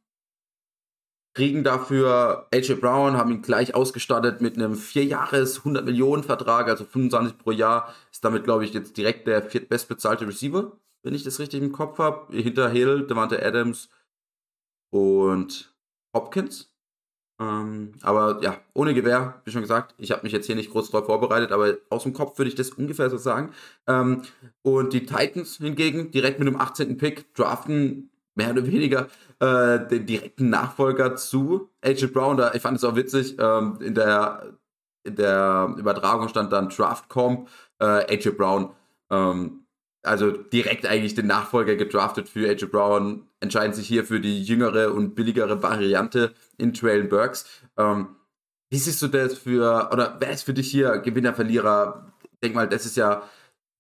kriegen 1.35 1.63
dafür 1.63 2.49
AJ 2.53 2.75
Brown, 2.75 3.17
haben 3.19 3.31
ihn 3.31 3.43
gleich 3.43 3.75
ausgestattet 3.75 4.41
mit 4.41 4.57
einem 4.57 4.75
4-Jahres 4.75 5.59
100 5.59 5.85
Millionen 5.85 6.23
Vertrag, 6.23 6.69
also 6.69 6.85
25 6.85 7.37
pro 7.37 7.51
Jahr. 7.51 7.95
Ist 8.11 8.25
damit, 8.25 8.45
glaube 8.45 8.65
ich, 8.65 8.73
jetzt 8.73 8.97
direkt 8.97 9.27
der 9.27 9.43
viertbestbezahlte 9.43 10.27
Receiver, 10.27 10.73
wenn 11.03 11.15
ich 11.15 11.25
das 11.25 11.39
richtig 11.39 11.63
im 11.63 11.73
Kopf 11.73 11.99
habe. 11.99 12.35
Hinter 12.35 12.71
Hill, 12.71 13.07
Devante 13.07 13.45
Adams 13.45 13.91
und 14.91 15.75
Hopkins. 16.15 16.72
Ähm, 17.43 17.93
aber 18.03 18.41
ja, 18.43 18.59
ohne 18.75 18.95
Gewehr, 18.95 19.41
wie 19.45 19.51
schon 19.51 19.63
gesagt, 19.63 19.95
ich 19.99 20.13
habe 20.13 20.23
mich 20.23 20.33
jetzt 20.33 20.47
hier 20.47 20.55
nicht 20.55 20.71
groß 20.71 20.91
drauf 20.91 21.07
vorbereitet, 21.07 21.51
aber 21.51 21.75
aus 21.91 22.05
dem 22.05 22.13
Kopf 22.13 22.39
würde 22.39 22.49
ich 22.49 22.55
das 22.55 22.71
ungefähr 22.71 23.11
so 23.11 23.17
sagen. 23.17 23.51
Ähm, 23.87 24.23
und 24.63 24.93
die 24.93 25.07
Titans 25.07 25.57
hingegen 25.57 26.11
direkt 26.11 26.39
mit 26.39 26.47
dem 26.47 26.61
18. 26.61 26.97
Pick 26.99 27.35
draften 27.35 28.11
mehr 28.35 28.51
oder 28.51 28.67
weniger 28.67 29.09
äh, 29.41 29.87
den 29.89 30.07
direkten 30.07 30.51
Nachfolger 30.51 31.17
zu 31.17 31.71
AJ 31.83 32.07
Brown. 32.09 32.37
Da, 32.37 32.55
ich 32.55 32.63
fand 32.63 32.77
es 32.77 32.85
auch 32.85 32.97
witzig, 32.97 33.37
ähm, 33.39 33.79
in, 33.81 33.95
der, 33.95 34.55
in 35.05 35.17
der 35.17 35.75
Übertragung 35.77 36.29
stand 36.29 36.53
dann 36.53 36.69
Draft 36.69 37.09
Comp 37.09 37.49
äh, 37.81 37.85
AJ 37.85 38.31
Brown. 38.31 38.71
Ähm, 39.11 39.63
also 40.05 40.33
direkt 40.33 40.87
eigentlich 40.87 41.15
den 41.15 41.27
Nachfolger 41.29 41.77
gedraftet 41.77 42.29
für 42.29 42.49
AJ 42.49 42.67
Brown, 42.67 43.29
entscheiden 43.41 43.73
sich 43.73 43.87
hier 43.87 44.05
für 44.05 44.21
die 44.21 44.43
jüngere 44.43 44.93
und 44.93 45.15
billigere 45.15 45.63
Variante 45.63 46.35
in 46.63 46.73
Trail 46.73 47.05
Burks. 47.05 47.45
Ähm, 47.77 48.17
wie 48.71 48.79
siehst 48.79 49.03
du 49.03 49.09
das 49.09 49.37
für, 49.37 49.91
oder 49.93 50.17
wer 50.21 50.31
ist 50.31 50.45
für 50.45 50.55
dich 50.55 50.71
hier 50.71 50.99
Gewinner, 50.99 51.35
Verlierer? 51.35 52.15
Ich 52.23 52.39
denke 52.41 52.57
mal, 52.57 52.69
das 52.69 52.87
ist 52.87 52.97
ja 52.97 53.29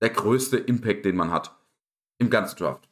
der 0.02 0.10
größte 0.10 0.58
Impact, 0.58 1.04
den 1.04 1.16
man 1.16 1.30
hat 1.30 1.56
im 2.18 2.28
ganzen 2.28 2.56
Draft. 2.56 2.88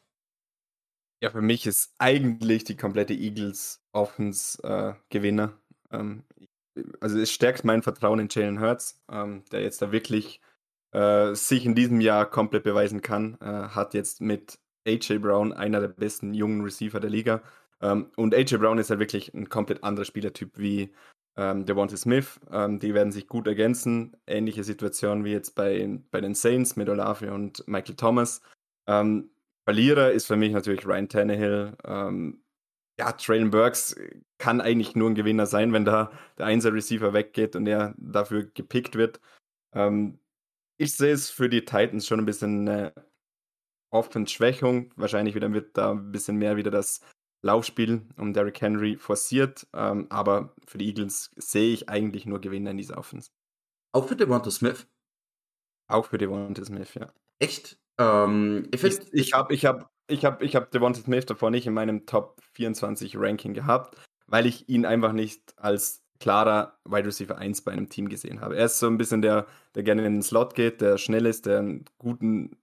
Ja, 1.23 1.31
für 1.31 1.43
mich 1.43 1.67
ist 1.67 1.93
eigentlich 1.99 2.65
die 2.65 2.77
komplette 2.77 3.13
Eagles 3.13 3.83
Offense 3.93 4.63
äh, 4.63 4.95
Gewinner. 5.11 5.53
Ähm, 5.91 6.25
also 7.01 7.19
es 7.19 7.31
stärkt 7.31 7.65
mein 7.65 7.83
Vertrauen 7.83 8.21
in 8.21 8.29
Jalen 8.31 8.61
Hurts, 8.61 9.03
ähm, 9.11 9.45
der 9.53 9.61
jetzt 9.61 9.83
da 9.83 9.93
wirklich 9.93 10.41
äh, 10.93 11.35
sich 11.35 11.67
in 11.67 11.75
diesem 11.75 12.01
Jahr 12.01 12.25
komplett 12.25 12.63
beweisen 12.63 13.03
kann. 13.03 13.37
Äh, 13.41 13.45
hat 13.45 13.93
jetzt 13.93 14.21
mit 14.23 14.59
AJ 14.87 15.19
Brown 15.19 15.53
einer 15.53 15.81
der 15.81 15.89
besten 15.89 16.33
jungen 16.33 16.63
Receiver 16.63 17.01
der 17.01 17.11
Liga. 17.11 17.43
Ähm, 17.83 18.11
und 18.17 18.35
AJ 18.35 18.59
Brown 18.59 18.79
ist 18.79 18.91
ja 18.91 18.99
wirklich 18.99 19.33
ein 19.35 19.49
komplett 19.49 19.83
anderer 19.85 20.05
Spielertyp 20.05 20.59
wie 20.59 20.93
ähm, 21.37 21.65
Devonta 21.67 21.97
Smith. 21.97 22.41
Ähm, 22.51 22.79
die 22.79 22.95
werden 22.95 23.13
sich 23.13 23.27
gut 23.27 23.47
ergänzen. 23.47 24.17
Ähnliche 24.27 24.65
Situation 24.65 25.25
wie 25.25 25.33
jetzt 25.33 25.55
bei, 25.55 26.01
bei 26.11 26.21
den 26.21 26.35
Saints 26.35 26.77
mit 26.77 26.89
Olave 26.89 27.33
und 27.33 27.67
Michael 27.67 27.97
Thomas. 27.97 28.43
Ähm, 28.87 29.31
Verlierer 29.65 30.11
ist 30.11 30.27
für 30.27 30.37
mich 30.37 30.53
natürlich 30.53 30.87
Ryan 30.87 31.09
Tannehill. 31.09 31.77
Ähm, 31.85 32.43
ja, 32.99 33.13
Traylon 33.13 33.51
Burks 33.51 33.95
kann 34.39 34.61
eigentlich 34.61 34.95
nur 34.95 35.09
ein 35.09 35.15
Gewinner 35.15 35.47
sein, 35.47 35.73
wenn 35.73 35.85
da 35.85 36.11
der 36.39 36.47
Einser-Receiver 36.47 37.13
weggeht 37.13 37.57
und 37.57 37.67
er 37.67 37.95
dafür 37.97 38.45
gepickt 38.45 38.97
wird. 38.97 39.21
Ähm, 39.73 40.19
ich 40.77 40.97
sehe 40.97 41.13
es 41.13 41.31
für 41.31 41.49
die 41.49 41.65
Titans 41.65 42.07
schon 42.07 42.19
ein 42.19 42.27
bisschen 42.27 42.69
eine 42.69 42.93
Offense-Schwächung. 43.91 44.93
Wahrscheinlich 44.97 45.35
wieder 45.35 45.53
wird 45.53 45.77
da 45.77 45.93
ein 45.93 46.11
bisschen 46.13 46.37
mehr 46.37 46.57
wieder 46.57 46.71
das 46.71 47.01
Laufspiel 47.43 48.03
um 48.17 48.33
Derrick 48.33 48.61
Henry 48.61 48.97
forciert. 48.97 49.67
Ähm, 49.75 50.07
aber 50.11 50.55
für 50.67 50.79
die 50.79 50.87
Eagles 50.87 51.31
sehe 51.37 51.73
ich 51.73 51.89
eigentlich 51.89 52.27
nur 52.27 52.41
Gewinner 52.41 52.71
in 52.71 52.79
dieser 52.79 52.99
Offense. 52.99 53.31
Auch 53.93 54.07
für 54.07 54.17
Devonta 54.17 54.51
Smith? 54.51 54.87
Auch 55.89 56.07
für 56.07 56.19
Devonta 56.19 56.65
Smith, 56.65 56.95
ja. 56.95 57.13
Echt? 57.39 57.79
Ähm, 57.99 58.69
ich 58.73 58.83
ich, 58.85 59.13
ich 59.13 59.33
habe 59.33 59.53
ich 59.55 59.67
hab 59.67 59.91
ich 60.07 60.25
habe 60.25 60.45
ich 60.45 60.57
hab 60.57 60.71
Devonta 60.71 61.01
Smith 61.01 61.27
davor 61.27 61.51
nicht 61.51 61.67
in 61.67 61.75
meinem 61.75 62.07
Top 62.07 62.41
24 62.53 63.17
Ranking 63.17 63.55
gehabt, 63.55 63.97
weil 64.27 64.47
ich 64.47 64.69
ihn 64.69 64.87
einfach 64.87 65.13
nicht 65.13 65.55
als 65.57 66.03
klarer 66.19 66.79
Wide 66.85 67.07
Receiver 67.07 67.39
1 67.39 67.63
bei 67.63 67.73
einem 67.73 67.89
Team 67.89 68.09
gesehen 68.09 68.41
habe. 68.41 68.57
Er 68.57 68.67
ist 68.67 68.79
so 68.79 68.87
ein 68.87 68.99
bisschen 68.99 69.23
der, 69.23 69.47
der 69.75 69.83
gerne 69.83 70.05
in 70.05 70.15
den 70.15 70.23
Slot 70.23 70.55
geht, 70.55 70.81
der 70.81 70.99
schnell 70.99 71.27
ist, 71.27 71.47
der 71.47 71.59
einen 71.59 71.85
guten, 71.99 72.57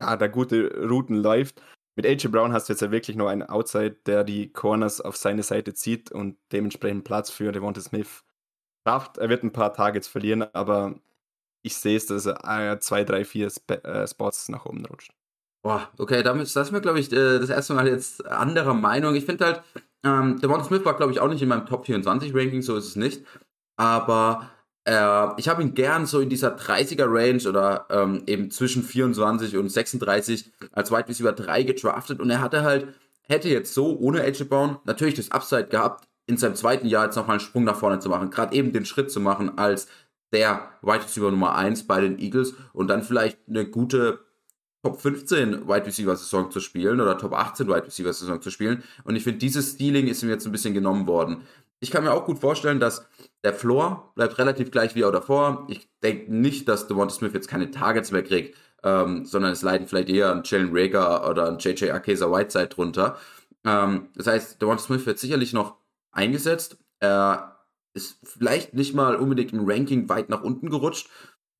ja, 0.00 0.16
der 0.16 0.28
gute 0.28 0.86
Routen 0.88 1.16
läuft. 1.16 1.62
Mit 1.96 2.06
AJ 2.06 2.28
Brown 2.28 2.52
hast 2.52 2.68
du 2.68 2.72
jetzt 2.72 2.80
ja 2.80 2.90
wirklich 2.90 3.16
nur 3.16 3.30
einen 3.30 3.44
Outside, 3.44 3.96
der 4.06 4.24
die 4.24 4.52
Corners 4.52 5.00
auf 5.00 5.16
seine 5.16 5.42
Seite 5.42 5.74
zieht 5.74 6.10
und 6.10 6.36
dementsprechend 6.50 7.04
Platz 7.04 7.30
für 7.30 7.52
Devonta 7.52 7.80
Smith 7.80 8.24
schafft. 8.86 9.18
Er 9.18 9.28
wird 9.28 9.44
ein 9.44 9.52
paar 9.52 9.72
Targets 9.72 10.08
verlieren, 10.08 10.42
aber 10.54 10.96
ich 11.62 11.76
sehe 11.76 11.96
es, 11.96 12.06
dass 12.06 12.26
er 12.26 12.80
zwei, 12.80 13.04
drei, 13.04 13.24
vier 13.24 13.50
äh, 13.68 14.06
Spots 14.06 14.48
nach 14.48 14.66
oben 14.66 14.84
rutscht. 14.84 15.12
Boah, 15.62 15.88
okay, 15.96 16.22
damit, 16.22 16.54
das 16.54 16.68
ist 16.68 16.72
mir, 16.72 16.82
glaube 16.82 17.00
ich, 17.00 17.10
äh, 17.12 17.38
das 17.38 17.48
erste 17.48 17.74
Mal 17.74 17.88
jetzt 17.88 18.26
anderer 18.26 18.74
Meinung. 18.74 19.14
Ich 19.14 19.24
finde 19.24 19.46
halt, 19.46 19.62
ähm, 20.04 20.38
Devonta 20.40 20.64
Smith 20.64 20.84
war, 20.84 20.96
glaube 20.96 21.12
ich, 21.12 21.20
auch 21.20 21.28
nicht 21.28 21.40
in 21.40 21.48
meinem 21.48 21.64
Top 21.64 21.86
24 21.86 22.34
Ranking, 22.34 22.60
so 22.60 22.76
ist 22.76 22.88
es 22.88 22.96
nicht. 22.96 23.24
Aber 23.76 24.50
äh, 24.84 25.28
ich 25.38 25.48
habe 25.48 25.62
ihn 25.62 25.74
gern 25.74 26.06
so 26.06 26.20
in 26.20 26.28
dieser 26.28 26.56
30er 26.56 27.06
Range 27.06 27.48
oder 27.48 27.86
ähm, 27.90 28.22
eben 28.26 28.50
zwischen 28.50 28.82
24 28.82 29.56
und 29.56 29.70
36 29.70 30.52
als 30.72 30.90
Wide 30.90 31.08
Receiver 31.08 31.32
3 31.32 31.62
gedraftet 31.62 32.20
und 32.20 32.30
er 32.30 32.40
hatte 32.40 32.62
halt, 32.62 32.88
hätte 33.22 33.48
jetzt 33.48 33.74
so 33.74 33.98
ohne 33.98 34.22
Edge 34.22 34.44
Brown 34.44 34.78
natürlich 34.84 35.14
das 35.14 35.30
Upside 35.30 35.66
gehabt, 35.66 36.06
in 36.26 36.36
seinem 36.36 36.54
zweiten 36.54 36.86
Jahr 36.86 37.06
jetzt 37.06 37.16
nochmal 37.16 37.34
einen 37.34 37.40
Sprung 37.40 37.64
nach 37.64 37.76
vorne 37.76 37.98
zu 37.98 38.08
machen, 38.08 38.30
gerade 38.30 38.54
eben 38.54 38.72
den 38.72 38.86
Schritt 38.86 39.10
zu 39.10 39.20
machen 39.20 39.58
als 39.58 39.88
der 40.32 40.70
Wide 40.82 41.04
Receiver 41.04 41.30
Nummer 41.30 41.54
1 41.54 41.86
bei 41.86 42.00
den 42.00 42.18
Eagles 42.18 42.54
und 42.72 42.88
dann 42.88 43.02
vielleicht 43.02 43.38
eine 43.48 43.66
gute 43.66 44.20
Top 44.82 45.00
15 45.00 45.66
Wide 45.66 45.86
Receiver 45.86 46.14
Saison 46.14 46.50
zu 46.50 46.60
spielen 46.60 47.00
oder 47.00 47.16
Top 47.16 47.32
18 47.32 47.68
Wide 47.68 47.86
Receiver 47.86 48.12
Saison 48.12 48.42
zu 48.42 48.50
spielen. 48.50 48.82
Und 49.04 49.16
ich 49.16 49.22
finde, 49.22 49.38
dieses 49.38 49.72
Stealing 49.72 50.08
ist 50.08 50.22
ihm 50.22 50.28
jetzt 50.28 50.44
ein 50.44 50.52
bisschen 50.52 50.74
genommen 50.74 51.06
worden. 51.06 51.42
Ich 51.84 51.90
kann 51.90 52.02
mir 52.02 52.14
auch 52.14 52.24
gut 52.24 52.38
vorstellen, 52.38 52.80
dass 52.80 53.06
der 53.44 53.52
Floor 53.52 54.10
bleibt 54.14 54.38
relativ 54.38 54.70
gleich 54.70 54.94
wie 54.94 55.04
auch 55.04 55.12
davor. 55.12 55.66
Ich 55.68 55.86
denke 56.02 56.34
nicht, 56.34 56.66
dass 56.66 56.86
Devonta 56.86 57.14
Smith 57.14 57.34
jetzt 57.34 57.46
keine 57.46 57.70
Targets 57.70 58.10
mehr 58.10 58.22
kriegt, 58.22 58.56
ähm, 58.82 59.26
sondern 59.26 59.52
es 59.52 59.60
leiden 59.60 59.86
vielleicht 59.86 60.08
eher 60.08 60.32
ein 60.32 60.40
Jalen 60.46 60.70
Rager 60.72 61.28
oder 61.28 61.46
ein 61.46 61.58
JJ 61.58 61.90
Akesa 61.90 62.32
Whiteside 62.32 62.68
drunter. 62.68 63.18
Ähm, 63.66 64.08
das 64.14 64.26
heißt, 64.26 64.62
Devonta 64.62 64.82
Smith 64.82 65.04
wird 65.04 65.18
sicherlich 65.18 65.52
noch 65.52 65.76
eingesetzt. 66.10 66.78
Er 67.00 67.66
ist 67.92 68.16
vielleicht 68.24 68.72
nicht 68.72 68.94
mal 68.94 69.16
unbedingt 69.16 69.52
im 69.52 69.68
Ranking 69.68 70.08
weit 70.08 70.30
nach 70.30 70.42
unten 70.42 70.70
gerutscht. 70.70 71.10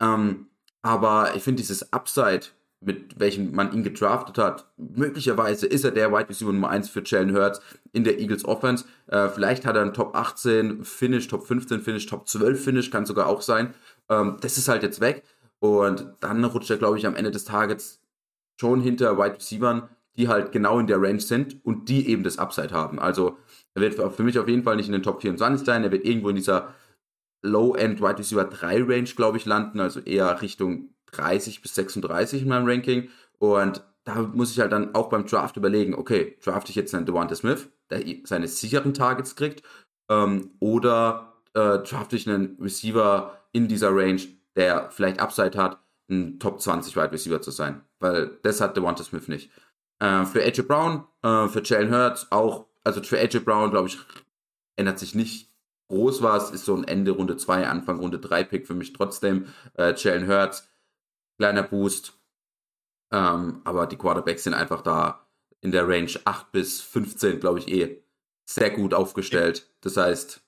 Ähm, 0.00 0.46
aber 0.80 1.36
ich 1.36 1.42
finde 1.42 1.60
dieses 1.60 1.92
Upside 1.92 2.46
mit 2.84 3.18
welchem 3.18 3.54
man 3.54 3.72
ihn 3.72 3.82
gedraftet 3.82 4.38
hat. 4.38 4.66
Möglicherweise 4.76 5.66
ist 5.66 5.84
er 5.84 5.90
der 5.90 6.12
Wide 6.12 6.28
Receiver 6.28 6.52
Nummer 6.52 6.68
1 6.68 6.90
für 6.90 7.02
Jalen 7.04 7.34
Hurts 7.34 7.60
in 7.92 8.04
der 8.04 8.18
Eagles 8.18 8.44
Offense. 8.44 8.84
Äh, 9.06 9.28
vielleicht 9.28 9.64
hat 9.64 9.76
er 9.76 9.82
einen 9.82 9.94
Top 9.94 10.14
18 10.14 10.84
Finish, 10.84 11.28
Top 11.28 11.46
15 11.46 11.80
Finish, 11.80 12.06
Top 12.06 12.28
12 12.28 12.62
Finish, 12.62 12.90
kann 12.90 13.06
sogar 13.06 13.26
auch 13.26 13.42
sein. 13.42 13.74
Ähm, 14.08 14.36
das 14.40 14.58
ist 14.58 14.68
halt 14.68 14.82
jetzt 14.82 15.00
weg. 15.00 15.24
Und 15.60 16.06
dann 16.20 16.44
rutscht 16.44 16.70
er, 16.70 16.76
glaube 16.76 16.98
ich, 16.98 17.06
am 17.06 17.16
Ende 17.16 17.30
des 17.30 17.44
Tages 17.44 18.00
schon 18.60 18.80
hinter 18.80 19.16
Wide 19.18 19.36
Receivern, 19.36 19.88
die 20.16 20.28
halt 20.28 20.52
genau 20.52 20.78
in 20.78 20.86
der 20.86 21.00
Range 21.00 21.20
sind 21.20 21.64
und 21.64 21.88
die 21.88 22.08
eben 22.08 22.22
das 22.22 22.38
Upside 22.38 22.72
haben. 22.72 22.98
Also 22.98 23.38
er 23.74 23.82
wird 23.82 23.94
für 24.14 24.22
mich 24.22 24.38
auf 24.38 24.48
jeden 24.48 24.62
Fall 24.62 24.76
nicht 24.76 24.86
in 24.86 24.92
den 24.92 25.02
Top 25.02 25.22
24 25.22 25.64
sein. 25.66 25.82
Er 25.82 25.90
wird 25.90 26.04
irgendwo 26.04 26.28
in 26.28 26.36
dieser 26.36 26.74
Low-End 27.42 28.00
Wide 28.00 28.18
Receiver 28.18 28.44
3 28.44 28.82
Range, 28.82 29.10
glaube 29.16 29.38
ich, 29.38 29.44
landen. 29.44 29.80
Also 29.80 30.00
eher 30.00 30.40
Richtung 30.42 30.93
30 31.16 31.62
bis 31.62 31.74
36 31.74 32.42
in 32.42 32.48
meinem 32.48 32.66
Ranking. 32.66 33.08
Und 33.38 33.82
da 34.04 34.16
muss 34.22 34.52
ich 34.52 34.60
halt 34.60 34.72
dann 34.72 34.94
auch 34.94 35.08
beim 35.08 35.26
Draft 35.26 35.56
überlegen, 35.56 35.94
okay, 35.94 36.36
draft 36.44 36.68
ich 36.68 36.76
jetzt 36.76 36.94
einen 36.94 37.06
Devonta 37.06 37.34
Smith, 37.34 37.68
der 37.90 38.02
seine 38.24 38.48
sicheren 38.48 38.94
Targets 38.94 39.36
kriegt, 39.36 39.62
ähm, 40.10 40.50
oder 40.60 41.34
äh, 41.54 41.78
draft 41.78 42.12
ich 42.12 42.28
einen 42.28 42.58
Receiver 42.60 43.38
in 43.52 43.68
dieser 43.68 43.94
Range, 43.94 44.20
der 44.56 44.90
vielleicht 44.90 45.20
Upside 45.20 45.56
hat, 45.56 45.78
ein 46.10 46.38
Top 46.38 46.60
20 46.60 46.96
Wide 46.96 47.12
Receiver 47.12 47.40
zu 47.40 47.50
sein. 47.50 47.80
Weil 47.98 48.38
das 48.42 48.60
hat 48.60 48.76
Devonta 48.76 49.02
Smith 49.04 49.28
nicht. 49.28 49.50
Äh, 50.00 50.24
für 50.26 50.42
AJ 50.42 50.62
Brown, 50.62 51.04
äh, 51.22 51.48
für 51.48 51.62
Jalen 51.64 51.90
Hurts 51.90 52.30
auch, 52.30 52.66
also 52.82 53.02
für 53.02 53.18
AJ 53.18 53.40
Brown, 53.40 53.70
glaube 53.70 53.88
ich, 53.88 53.98
ändert 54.76 54.98
sich 54.98 55.14
nicht 55.14 55.50
groß 55.88 56.22
was, 56.22 56.50
ist 56.50 56.64
so 56.64 56.74
ein 56.74 56.84
Ende 56.84 57.12
Runde 57.12 57.36
2, 57.36 57.66
Anfang 57.66 57.98
Runde 57.98 58.18
3 58.18 58.44
Pick 58.44 58.66
für 58.66 58.74
mich 58.74 58.92
trotzdem. 58.92 59.46
Äh, 59.78 59.94
Jalen 59.96 60.28
Hurts 60.28 60.68
kleiner 61.38 61.62
Boost. 61.62 62.18
Ähm, 63.12 63.60
aber 63.64 63.86
die 63.86 63.96
Quarterbacks 63.96 64.44
sind 64.44 64.54
einfach 64.54 64.82
da 64.82 65.28
in 65.60 65.70
der 65.70 65.88
Range 65.88 66.12
8 66.24 66.52
bis 66.52 66.80
15, 66.82 67.40
glaube 67.40 67.58
ich, 67.58 67.68
eh 67.68 68.04
sehr 68.48 68.70
gut 68.70 68.92
aufgestellt. 68.92 69.72
Das 69.80 69.96
heißt, 69.96 70.44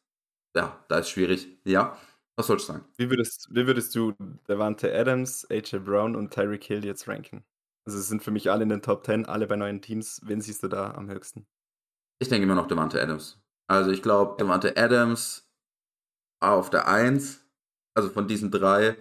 ja, 0.55 0.85
da 0.89 0.99
ist 0.99 1.11
schwierig. 1.11 1.49
Ja, 1.65 1.97
was 2.37 2.49
sollst 2.49 2.69
du 2.69 2.75
sagen? 2.75 2.85
Wie 2.97 3.09
würdest, 3.09 3.49
wie 3.51 3.67
würdest 3.67 3.95
du 3.95 4.13
Devante 4.49 4.95
Adams, 4.95 5.47
AJ 5.51 5.79
Brown 5.81 6.17
und 6.17 6.33
Tyreek 6.35 6.65
Hill 6.65 6.85
jetzt 6.85 7.09
ranken? 7.09 7.45
Also 7.87 7.99
es 7.99 8.09
sind 8.09 8.23
für 8.23 8.31
mich 8.31 8.51
alle 8.51 8.65
in 8.65 8.69
den 8.69 8.83
Top 8.83 9.07
10, 9.07 9.27
alle 9.27 9.47
bei 9.47 9.57
neuen 9.57 9.81
Teams. 9.81 10.21
Wen 10.25 10.41
siehst 10.41 10.63
du 10.63 10.69
da 10.69 10.93
am 10.93 11.09
höchsten? 11.09 11.47
Ich 12.19 12.29
denke 12.29 12.45
immer 12.45 12.55
noch 12.55 12.67
Devante 12.67 13.01
Adams. 13.01 13.41
Also 13.69 13.91
ich 13.91 14.03
glaube, 14.03 14.37
Devante 14.39 14.77
Adams 14.77 15.49
auf 16.41 16.69
der 16.69 16.89
1, 16.89 17.45
also 17.95 18.11
von 18.11 18.29
diesen 18.29 18.51
drei, 18.51 18.97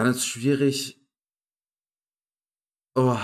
dann 0.00 0.10
ist 0.12 0.16
es 0.18 0.26
schwierig. 0.26 0.98
Oh, 2.96 3.18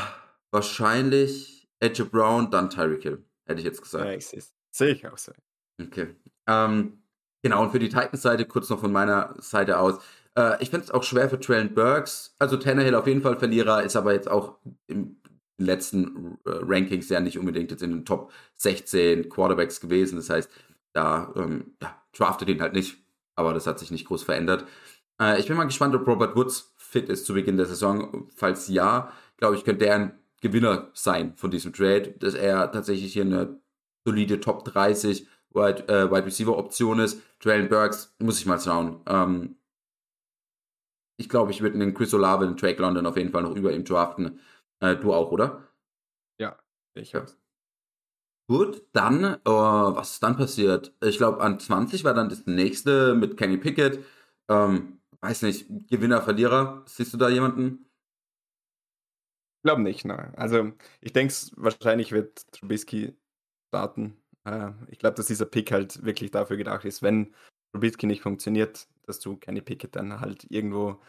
wahrscheinlich 0.50 1.68
Edge 1.80 2.04
Brown, 2.04 2.50
dann 2.50 2.68
Tyreek 2.68 3.02
Hill, 3.02 3.24
hätte 3.46 3.60
ich 3.60 3.64
jetzt 3.64 3.80
gesagt. 3.80 4.04
Ja, 4.04 4.12
ich 4.12 4.28
sehe 4.70 4.92
ich 4.92 5.06
auch 5.06 5.16
so. 5.16 5.32
Okay. 5.82 6.14
Ähm, 6.46 7.02
genau, 7.42 7.62
und 7.62 7.70
für 7.70 7.78
die 7.78 7.88
Titans-Seite 7.88 8.44
kurz 8.44 8.68
noch 8.68 8.80
von 8.80 8.92
meiner 8.92 9.34
Seite 9.38 9.78
aus. 9.78 10.04
Äh, 10.36 10.62
ich 10.62 10.68
finde 10.68 10.84
es 10.84 10.90
auch 10.90 11.02
schwer 11.02 11.30
für 11.30 11.40
Traylon 11.40 11.74
Burks. 11.74 12.34
Also 12.38 12.58
Tannehill 12.58 12.94
auf 12.94 13.06
jeden 13.06 13.22
Fall 13.22 13.38
Verlierer, 13.38 13.82
ist 13.82 13.96
aber 13.96 14.12
jetzt 14.12 14.28
auch 14.28 14.58
im 14.86 15.16
letzten 15.58 16.38
äh, 16.44 16.50
Rankings 16.62 17.08
ja 17.08 17.20
nicht 17.20 17.38
unbedingt 17.38 17.70
jetzt 17.70 17.82
in 17.82 17.90
den 17.90 18.04
Top 18.04 18.32
16 18.56 19.30
Quarterbacks 19.30 19.80
gewesen. 19.80 20.16
Das 20.16 20.28
heißt, 20.28 20.50
da 20.92 21.32
ähm, 21.36 21.74
ja, 21.82 22.02
draftet 22.12 22.50
ihn 22.50 22.60
halt 22.60 22.74
nicht. 22.74 22.98
Aber 23.34 23.54
das 23.54 23.66
hat 23.66 23.78
sich 23.78 23.90
nicht 23.90 24.06
groß 24.06 24.24
verändert. 24.24 24.66
Äh, 25.20 25.40
ich 25.40 25.46
bin 25.46 25.57
mal 25.57 25.64
gespannt, 25.64 25.94
ob 25.94 26.07
Robert 26.07 26.37
Woods 26.37 26.74
fit 26.76 27.09
ist 27.09 27.26
zu 27.26 27.35
Beginn 27.35 27.57
der 27.57 27.66
Saison. 27.66 28.29
Falls 28.35 28.68
ja, 28.68 29.12
glaube 29.37 29.57
ich, 29.57 29.64
könnte 29.64 29.87
er 29.87 29.94
ein 29.96 30.18
Gewinner 30.40 30.90
sein 30.94 31.35
von 31.37 31.50
diesem 31.50 31.72
Trade, 31.72 32.12
dass 32.18 32.35
er 32.35 32.70
tatsächlich 32.70 33.12
hier 33.12 33.24
eine 33.24 33.61
solide 34.05 34.40
Top 34.40 34.64
30 34.64 35.26
Wide, 35.50 35.88
äh, 35.88 36.11
Wide 36.11 36.26
Receiver 36.26 36.57
Option 36.57 37.00
ist. 37.00 37.22
Traylon 37.40 37.68
Burks, 37.68 38.14
muss 38.18 38.38
ich 38.38 38.46
mal 38.46 38.61
schauen. 38.61 39.00
Ähm, 39.07 39.57
ich 41.18 41.29
glaube, 41.29 41.50
ich 41.50 41.62
würde 41.62 41.79
den 41.79 41.94
Chris 41.94 42.12
Olave, 42.12 42.46
den 42.46 42.57
Drake 42.57 42.81
London 42.81 43.07
auf 43.07 43.16
jeden 43.16 43.31
Fall 43.31 43.42
noch 43.42 43.57
über 43.57 43.72
ihm 43.72 43.85
draften. 43.85 44.38
Äh, 44.81 44.96
du 44.96 45.14
auch, 45.14 45.33
oder? 45.33 45.66
Ja, 46.38 46.59
ich 46.94 47.12
ja. 47.12 47.24
Gut, 48.48 48.83
dann, 48.92 49.24
äh, 49.24 49.38
was 49.44 50.12
ist 50.12 50.22
dann 50.22 50.37
passiert? 50.37 50.94
Ich 51.02 51.16
glaube, 51.16 51.40
an 51.40 51.59
20 51.59 52.05
war 52.05 52.14
dann 52.14 52.29
das 52.29 52.46
nächste 52.46 53.14
mit 53.14 53.37
Kenny 53.37 53.57
Pickett. 53.57 54.05
Ähm, 54.48 54.95
weiß 55.26 55.42
nicht, 55.42 55.66
Gewinner, 55.88 56.22
Verlierer, 56.22 56.84
siehst 56.86 57.12
du 57.12 57.16
da 57.18 57.28
jemanden? 57.28 57.86
Ich 59.58 59.62
glaube 59.64 59.82
nicht, 59.82 60.04
nein. 60.04 60.32
Also 60.36 60.72
ich 61.00 61.12
denke, 61.12 61.34
wahrscheinlich 61.56 62.12
wird 62.12 62.50
Trubisky 62.52 63.16
starten. 63.68 64.16
Äh, 64.44 64.70
ich 64.88 64.98
glaube, 64.98 65.16
dass 65.16 65.26
dieser 65.26 65.46
Pick 65.46 65.72
halt 65.72 66.04
wirklich 66.04 66.30
dafür 66.30 66.56
gedacht 66.56 66.84
ist, 66.84 67.02
wenn 67.02 67.34
Trubisky 67.72 68.06
nicht 68.06 68.22
funktioniert, 68.22 68.88
dass 69.02 69.18
du 69.18 69.36
keine 69.36 69.62
Pickett 69.62 69.96
dann 69.96 70.20
halt 70.20 70.46
irgendwo 70.50 71.00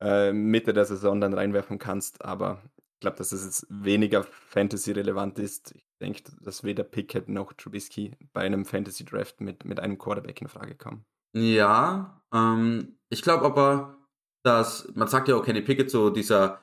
äh, 0.00 0.32
Mitte 0.32 0.72
der 0.72 0.86
Saison 0.86 1.20
dann 1.20 1.34
reinwerfen 1.34 1.78
kannst. 1.78 2.24
Aber 2.24 2.62
ich 2.94 3.00
glaube, 3.00 3.18
dass 3.18 3.32
es 3.32 3.44
jetzt 3.44 3.66
weniger 3.68 4.24
Fantasy-relevant 4.24 5.38
ist. 5.38 5.72
Ich 5.74 5.84
denke, 6.00 6.22
dass 6.40 6.64
weder 6.64 6.84
Pickett 6.84 7.28
noch 7.28 7.52
Trubisky 7.52 8.16
bei 8.32 8.40
einem 8.42 8.64
Fantasy-Draft 8.64 9.42
mit, 9.42 9.66
mit 9.66 9.80
einem 9.80 9.98
Quarterback 9.98 10.40
in 10.40 10.48
Frage 10.48 10.74
kommen. 10.76 11.04
Ja, 11.34 12.22
ähm, 12.32 12.98
ich 13.10 13.22
glaube 13.22 13.44
aber, 13.44 13.98
dass, 14.44 14.88
man 14.94 15.08
sagt 15.08 15.28
ja 15.28 15.36
auch 15.36 15.44
Kenny 15.44 15.62
Pickett, 15.62 15.90
so 15.90 16.10
dieser 16.10 16.62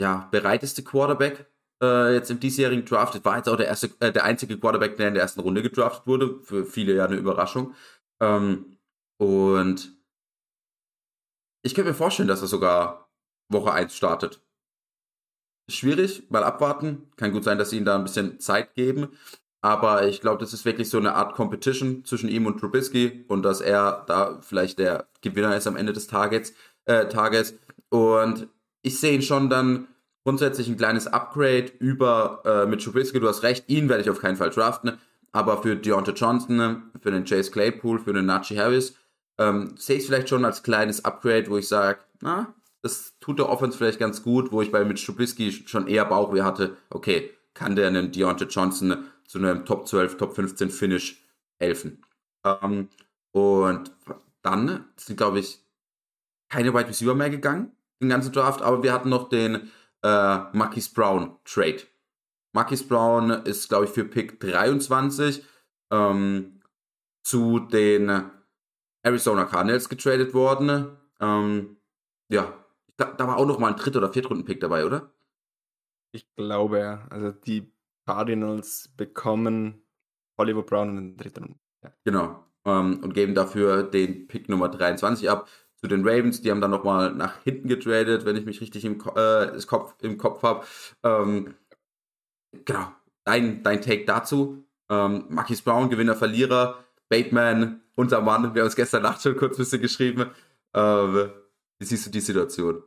ja, 0.00 0.28
bereiteste 0.30 0.84
Quarterback 0.84 1.50
äh, 1.82 2.14
jetzt 2.14 2.30
im 2.30 2.40
diesjährigen 2.40 2.84
Draft. 2.84 3.22
War 3.24 3.36
jetzt 3.36 3.48
auch 3.48 3.56
der, 3.56 3.66
erste, 3.66 3.90
äh, 4.00 4.12
der 4.12 4.24
einzige 4.24 4.58
Quarterback, 4.58 4.96
der 4.96 5.08
in 5.08 5.14
der 5.14 5.22
ersten 5.22 5.40
Runde 5.40 5.62
gedraftet 5.62 6.06
wurde. 6.06 6.40
Für 6.42 6.64
viele 6.64 6.94
ja 6.94 7.06
eine 7.06 7.16
Überraschung. 7.16 7.74
Ähm, 8.20 8.78
und 9.18 9.96
ich 11.62 11.74
könnte 11.74 11.90
mir 11.90 11.96
vorstellen, 11.96 12.28
dass 12.28 12.42
er 12.42 12.48
sogar 12.48 13.10
Woche 13.50 13.72
1 13.72 13.94
startet. 13.94 14.42
Schwierig, 15.68 16.30
mal 16.30 16.44
abwarten. 16.44 17.10
Kann 17.16 17.32
gut 17.32 17.44
sein, 17.44 17.58
dass 17.58 17.70
sie 17.70 17.78
ihm 17.78 17.84
da 17.84 17.96
ein 17.96 18.04
bisschen 18.04 18.38
Zeit 18.38 18.74
geben. 18.74 19.18
Aber 19.66 20.06
ich 20.06 20.20
glaube, 20.20 20.38
das 20.38 20.52
ist 20.52 20.64
wirklich 20.64 20.88
so 20.88 20.96
eine 20.96 21.16
Art 21.16 21.34
Competition 21.34 22.04
zwischen 22.04 22.28
ihm 22.28 22.46
und 22.46 22.60
Trubisky 22.60 23.24
und 23.26 23.42
dass 23.42 23.60
er 23.60 24.04
da 24.06 24.38
vielleicht 24.40 24.78
der 24.78 25.08
Gewinner 25.22 25.56
ist 25.56 25.66
am 25.66 25.74
Ende 25.74 25.92
des 25.92 26.06
Tages. 26.06 26.54
Äh, 26.84 27.08
Tages. 27.08 27.58
Und 27.88 28.46
ich 28.82 29.00
sehe 29.00 29.14
ihn 29.14 29.22
schon 29.22 29.50
dann 29.50 29.88
grundsätzlich 30.22 30.68
ein 30.68 30.76
kleines 30.76 31.08
Upgrade 31.08 31.72
über 31.80 32.42
äh, 32.44 32.66
mit 32.66 32.80
Trubisky. 32.80 33.18
Du 33.18 33.26
hast 33.26 33.42
recht, 33.42 33.68
ihn 33.68 33.88
werde 33.88 34.04
ich 34.04 34.10
auf 34.10 34.20
keinen 34.20 34.36
Fall 34.36 34.50
draften. 34.50 34.98
Aber 35.32 35.60
für 35.60 35.74
Deontay 35.74 36.12
Johnson, 36.12 36.84
für 37.02 37.10
den 37.10 37.24
Chase 37.24 37.50
Claypool, 37.50 37.98
für 37.98 38.12
den 38.12 38.26
Najee 38.26 38.56
Harris, 38.56 38.94
ähm, 39.36 39.74
sehe 39.76 39.96
ich 39.96 40.02
es 40.02 40.06
vielleicht 40.06 40.28
schon 40.28 40.44
als 40.44 40.62
kleines 40.62 41.04
Upgrade, 41.04 41.50
wo 41.50 41.56
ich 41.56 41.66
sage, 41.66 41.98
na, 42.20 42.54
das 42.82 43.14
tut 43.18 43.40
der 43.40 43.48
Offense 43.48 43.76
vielleicht 43.76 43.98
ganz 43.98 44.22
gut, 44.22 44.52
wo 44.52 44.62
ich 44.62 44.70
bei 44.70 44.84
Mitch 44.84 45.04
Trubisky 45.04 45.50
schon 45.50 45.88
eher 45.88 46.04
Bauchweh 46.04 46.42
hatte, 46.42 46.76
okay, 46.88 47.32
kann 47.52 47.74
der 47.74 47.88
einen 47.88 48.12
Deontay 48.12 48.44
Johnson 48.44 49.06
zu 49.28 49.38
einem 49.38 49.64
Top 49.64 49.86
12, 49.86 50.16
Top 50.16 50.34
15 50.34 50.70
Finish 50.70 51.22
helfen. 51.58 52.02
Ähm, 52.44 52.88
und 53.32 53.92
dann 54.42 54.84
sind, 54.96 55.16
glaube 55.16 55.40
ich, 55.40 55.60
keine 56.48 56.72
Wide 56.72 56.88
Receiver 56.88 57.14
mehr 57.14 57.30
gegangen, 57.30 57.72
den 58.00 58.08
ganzen 58.08 58.32
Draft, 58.32 58.62
aber 58.62 58.82
wir 58.82 58.92
hatten 58.92 59.08
noch 59.08 59.28
den 59.28 59.70
äh, 60.02 60.38
Marquis 60.52 60.88
Brown 60.88 61.36
Trade. 61.44 61.82
Marquis 62.52 62.86
Brown 62.86 63.30
ist, 63.30 63.68
glaube 63.68 63.84
ich, 63.86 63.90
für 63.90 64.04
Pick 64.04 64.40
23 64.40 65.44
ähm, 65.90 66.60
zu 67.22 67.58
den 67.58 68.30
Arizona 69.02 69.44
Cardinals 69.44 69.88
getradet 69.88 70.32
worden. 70.32 70.96
Ähm, 71.20 71.76
ja, 72.30 72.52
da, 72.96 73.12
da, 73.12 73.26
war 73.26 73.36
auch 73.36 73.46
noch 73.46 73.58
mal 73.58 73.72
ein 73.72 73.76
Dritt- 73.76 73.96
oder 73.96 74.12
Viertrunden-Pick 74.12 74.60
dabei, 74.60 74.86
oder? 74.86 75.12
Ich 76.12 76.34
glaube, 76.34 76.78
ja. 76.78 77.06
Also 77.10 77.30
die 77.30 77.70
Cardinals 78.06 78.90
bekommen 78.96 79.82
Oliver 80.36 80.62
Brown 80.62 80.90
in 80.90 80.96
den 80.96 81.16
dritten 81.16 81.44
Runden. 81.44 81.60
Ja. 81.82 81.92
Genau. 82.04 82.44
Ähm, 82.64 83.00
und 83.02 83.14
geben 83.14 83.34
dafür 83.34 83.82
den 83.82 84.28
Pick 84.28 84.48
Nummer 84.48 84.68
23 84.68 85.28
ab 85.28 85.48
zu 85.76 85.88
den 85.88 86.06
Ravens. 86.06 86.40
Die 86.40 86.50
haben 86.50 86.60
dann 86.60 86.70
noch 86.70 86.84
mal 86.84 87.12
nach 87.14 87.42
hinten 87.42 87.68
getradet, 87.68 88.24
wenn 88.24 88.36
ich 88.36 88.44
mich 88.44 88.60
richtig 88.60 88.84
im, 88.84 89.00
äh, 89.14 89.60
Kopf, 89.66 89.94
im 90.02 90.18
Kopf 90.18 90.42
habe. 90.42 90.64
Ähm, 91.02 91.54
genau. 92.64 92.92
Dein, 93.24 93.62
dein 93.62 93.80
Take 93.82 94.04
dazu. 94.04 94.64
Ähm, 94.88 95.24
Marquis 95.28 95.62
Brown, 95.62 95.90
Gewinner, 95.90 96.14
Verlierer. 96.14 96.84
Bateman, 97.08 97.82
unser 97.94 98.20
Mann, 98.20 98.54
wir 98.54 98.62
haben 98.62 98.66
uns 98.66 98.76
gestern 98.76 99.02
Nacht 99.02 99.22
schon 99.22 99.36
kurz 99.36 99.54
ein 99.54 99.58
bisschen 99.58 99.80
geschrieben. 99.80 100.30
Äh, 100.72 100.80
wie 100.80 101.84
siehst 101.84 102.06
du 102.06 102.10
die 102.10 102.20
Situation? 102.20 102.82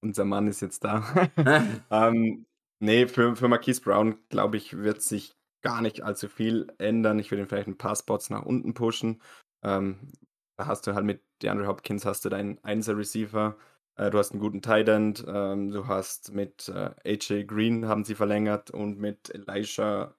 Unser 0.00 0.24
Mann 0.24 0.46
ist 0.46 0.60
jetzt 0.60 0.84
da. 0.84 1.04
ähm, 1.90 2.46
nee, 2.80 3.06
für, 3.06 3.36
für 3.36 3.48
Marquise 3.48 3.80
Brown, 3.80 4.18
glaube 4.28 4.56
ich, 4.56 4.76
wird 4.76 5.02
sich 5.02 5.36
gar 5.62 5.80
nicht 5.80 6.02
allzu 6.02 6.28
viel 6.28 6.72
ändern. 6.78 7.18
Ich 7.18 7.30
würde 7.30 7.42
ihn 7.42 7.48
vielleicht 7.48 7.68
ein 7.68 7.78
paar 7.78 7.96
Spots 7.96 8.30
nach 8.30 8.42
unten 8.42 8.74
pushen. 8.74 9.20
Ähm, 9.62 10.12
da 10.56 10.66
hast 10.66 10.86
du 10.86 10.94
halt 10.94 11.04
mit 11.04 11.22
DeAndre 11.42 11.66
Hopkins 11.66 12.04
hast 12.04 12.24
du 12.24 12.28
deinen 12.28 12.62
Einser-Receiver. 12.62 13.56
Äh, 13.96 14.10
du 14.10 14.18
hast 14.18 14.32
einen 14.32 14.40
guten 14.40 14.62
Tight 14.62 14.88
End. 14.88 15.24
Ähm, 15.26 15.70
du 15.70 15.86
hast 15.86 16.32
mit 16.32 16.68
äh, 16.68 16.90
AJ 17.04 17.44
Green 17.44 17.86
haben 17.86 18.04
sie 18.04 18.14
verlängert 18.14 18.70
und 18.70 18.98
mit 18.98 19.34
Elijah. 19.34 20.14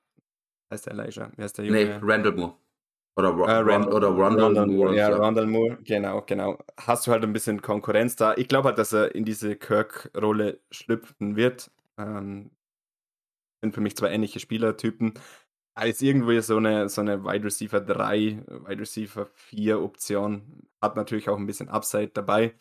Heißt 0.72 0.86
der 0.86 0.94
Elijah? 0.94 1.32
Wie 1.36 1.44
heißt 1.44 1.58
der 1.58 1.66
Junge? 1.66 1.86
Nee, 1.86 2.00
Randall 2.02 2.34
Moore. 2.34 2.54
Oder, 3.18 3.30
äh, 3.30 3.58
Rand 3.58 3.88
oder 3.88 4.08
Rondell, 4.10 4.46
Rondell 4.46 4.66
Moore. 4.68 4.96
Ja, 4.96 5.10
Rondell 5.10 5.46
Moore, 5.46 5.78
genau, 5.84 6.22
genau. 6.26 6.58
Hast 6.78 7.06
du 7.06 7.12
halt 7.12 7.24
ein 7.24 7.34
bisschen 7.34 7.62
Konkurrenz 7.62 8.16
da. 8.16 8.34
Ich 8.38 8.48
glaube 8.48 8.70
halt, 8.70 8.78
dass 8.78 8.94
er 8.94 9.14
in 9.14 9.26
diese 9.26 9.58
Kirk-Rolle 9.58 10.62
schlüpfen 10.72 11.36
wird. 11.36 11.70
Ähm, 12.00 12.52
sind 13.62 13.76
für 13.76 13.82
mich 13.82 13.96
zwei 13.96 14.10
ähnliche 14.10 14.40
Spielertypen. 14.40 15.14
Als 15.76 16.02
irgendwie 16.02 16.42
so 16.42 16.58
eine, 16.58 16.90
so 16.90 17.02
eine 17.02 17.24
Wide 17.24 17.46
Receiver 17.46 17.80
3, 17.80 18.44
Wide 18.68 18.82
Receiver 18.82 19.28
4 19.28 19.82
Option. 19.82 20.68
Hat 20.82 20.96
natürlich 20.96 21.30
auch 21.30 21.38
ein 21.38 21.46
bisschen 21.46 21.70
Upside 21.70 22.10
dabei. 22.10 22.56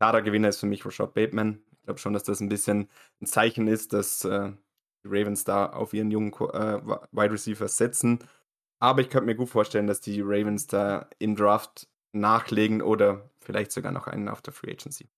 Klarer 0.00 0.22
Gewinner 0.22 0.48
ist 0.48 0.60
für 0.60 0.66
mich 0.66 0.84
Rashad 0.84 1.14
Bateman. 1.14 1.62
Ich 1.72 1.82
glaube 1.82 1.98
schon, 1.98 2.12
dass 2.12 2.22
das 2.22 2.40
ein 2.40 2.48
bisschen 2.48 2.88
ein 3.20 3.26
Zeichen 3.26 3.66
ist, 3.66 3.92
dass 3.92 4.24
äh, 4.24 4.52
die 5.04 5.08
Ravens 5.08 5.44
da 5.44 5.66
auf 5.66 5.94
ihren 5.94 6.10
jungen 6.10 6.32
äh, 6.32 6.80
Wide 7.12 7.32
Receiver 7.32 7.66
setzen 7.68 8.20
aber 8.82 9.00
ich 9.00 9.10
könnte 9.10 9.26
mir 9.26 9.36
gut 9.36 9.48
vorstellen, 9.48 9.86
dass 9.86 10.00
die 10.00 10.20
Ravens 10.22 10.66
da 10.66 11.08
im 11.20 11.36
Draft 11.36 11.88
nachlegen 12.10 12.82
oder 12.82 13.30
vielleicht 13.40 13.70
sogar 13.70 13.92
noch 13.92 14.08
einen 14.08 14.28
auf 14.28 14.42
der 14.42 14.52
Free 14.52 14.72
Agency. 14.72 15.08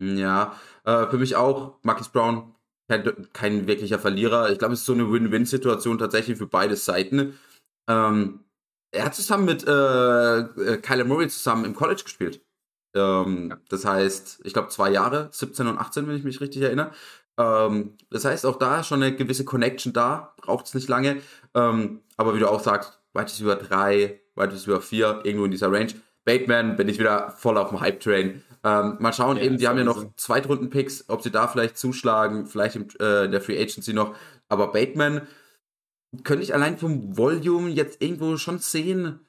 Ja, 0.00 0.54
äh, 0.84 1.08
für 1.08 1.18
mich 1.18 1.34
auch 1.34 1.80
Marcus 1.82 2.08
Brown 2.08 2.54
kein, 2.88 3.32
kein 3.32 3.66
wirklicher 3.66 3.98
Verlierer. 3.98 4.50
Ich 4.50 4.58
glaube, 4.58 4.74
es 4.74 4.80
ist 4.80 4.86
so 4.86 4.92
eine 4.92 5.10
Win-Win-Situation 5.10 5.98
tatsächlich 5.98 6.38
für 6.38 6.46
beide 6.46 6.76
Seiten. 6.76 7.38
Ähm, 7.88 8.40
er 8.92 9.06
hat 9.06 9.14
zusammen 9.14 9.46
mit 9.46 9.66
äh, 9.66 10.38
äh 10.38 10.78
Kyler 10.78 11.04
Murray 11.04 11.28
zusammen 11.28 11.64
im 11.64 11.74
College 11.74 12.02
gespielt. 12.04 12.44
Ähm, 12.94 13.50
ja. 13.50 13.58
Das 13.68 13.84
heißt, 13.84 14.42
ich 14.44 14.52
glaube 14.52 14.68
zwei 14.68 14.90
Jahre, 14.90 15.28
17 15.32 15.66
und 15.66 15.78
18, 15.78 16.06
wenn 16.06 16.16
ich 16.16 16.24
mich 16.24 16.40
richtig 16.40 16.62
erinnere. 16.62 16.92
Ähm, 17.38 17.96
das 18.10 18.24
heißt, 18.24 18.46
auch 18.46 18.56
da 18.56 18.84
schon 18.84 19.02
eine 19.02 19.16
gewisse 19.16 19.44
Connection 19.44 19.92
da, 19.92 20.34
braucht 20.36 20.66
es 20.66 20.74
nicht 20.74 20.88
lange. 20.88 21.20
Ähm, 21.54 22.02
aber 22.16 22.34
wie 22.34 22.40
du 22.40 22.48
auch 22.48 22.60
sagst, 22.60 23.00
Wide 23.14 23.26
Receiver 23.26 23.56
3, 23.56 24.20
Wide 24.36 24.52
Receiver 24.52 24.80
4, 24.80 25.20
irgendwo 25.24 25.44
in 25.44 25.50
dieser 25.50 25.72
Range. 25.72 25.92
Bateman 26.24 26.76
bin 26.76 26.88
ich 26.88 26.98
wieder 26.98 27.30
voll 27.30 27.58
auf 27.58 27.70
dem 27.70 27.80
Hype-Train. 27.80 28.42
Ähm, 28.64 28.96
mal 28.98 29.12
schauen, 29.12 29.36
ja, 29.36 29.42
eben, 29.42 29.58
die 29.58 29.68
haben 29.68 29.76
ja 29.76 29.84
noch 29.84 30.16
Zweitrunden-Picks, 30.16 31.08
ob 31.08 31.22
sie 31.22 31.30
da 31.30 31.48
vielleicht 31.48 31.76
zuschlagen, 31.76 32.46
vielleicht 32.46 32.76
im, 32.76 32.88
äh, 32.98 33.26
in 33.26 33.30
der 33.30 33.42
Free 33.42 33.60
Agency 33.60 33.92
noch. 33.92 34.16
Aber 34.48 34.72
Bateman 34.72 35.28
könnte 36.22 36.42
ich 36.42 36.54
allein 36.54 36.78
vom 36.78 37.16
Volume 37.16 37.68
jetzt 37.68 38.00
irgendwo 38.00 38.38
schon 38.38 38.58
sehen, 38.58 39.20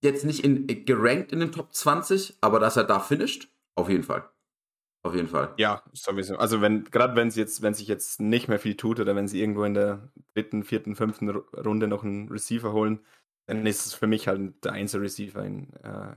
jetzt 0.00 0.24
nicht 0.24 0.44
in, 0.44 0.66
gerankt 0.84 1.32
in 1.32 1.40
den 1.40 1.50
Top 1.50 1.74
20, 1.74 2.36
aber 2.40 2.60
dass 2.60 2.76
er 2.76 2.84
da 2.84 3.00
finisht, 3.00 3.50
auf 3.74 3.88
jeden 3.88 4.04
Fall. 4.04 4.28
Auf 5.02 5.14
jeden 5.14 5.28
Fall. 5.28 5.54
Ja, 5.56 5.82
sowieso. 5.92 6.36
Also 6.36 6.60
wenn, 6.60 6.84
gerade 6.84 7.16
wenn 7.16 7.30
sie 7.30 7.40
jetzt, 7.40 7.62
wenn 7.62 7.74
sich 7.74 7.88
jetzt 7.88 8.20
nicht 8.20 8.48
mehr 8.48 8.58
viel 8.58 8.76
tut 8.76 9.00
oder 9.00 9.14
wenn 9.16 9.28
sie 9.28 9.40
irgendwo 9.40 9.64
in 9.64 9.74
der 9.74 10.12
dritten, 10.34 10.64
vierten, 10.64 10.96
fünften 10.96 11.30
Runde 11.30 11.88
noch 11.88 12.04
einen 12.04 12.28
Receiver 12.28 12.72
holen, 12.72 13.00
dann 13.46 13.64
ist 13.64 13.86
es 13.86 13.94
für 13.94 14.06
mich 14.06 14.28
halt 14.28 14.62
der 14.64 14.72
Einzel-Receiver 14.72 15.44
äh, 15.44 16.14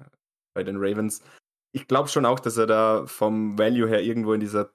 bei 0.53 0.63
den 0.63 0.77
Ravens. 0.77 1.23
Ich 1.73 1.87
glaube 1.87 2.09
schon 2.09 2.25
auch, 2.25 2.39
dass 2.39 2.57
er 2.57 2.67
da 2.67 3.05
vom 3.05 3.57
Value 3.57 3.87
her 3.87 4.01
irgendwo 4.01 4.33
in 4.33 4.39
dieser 4.39 4.71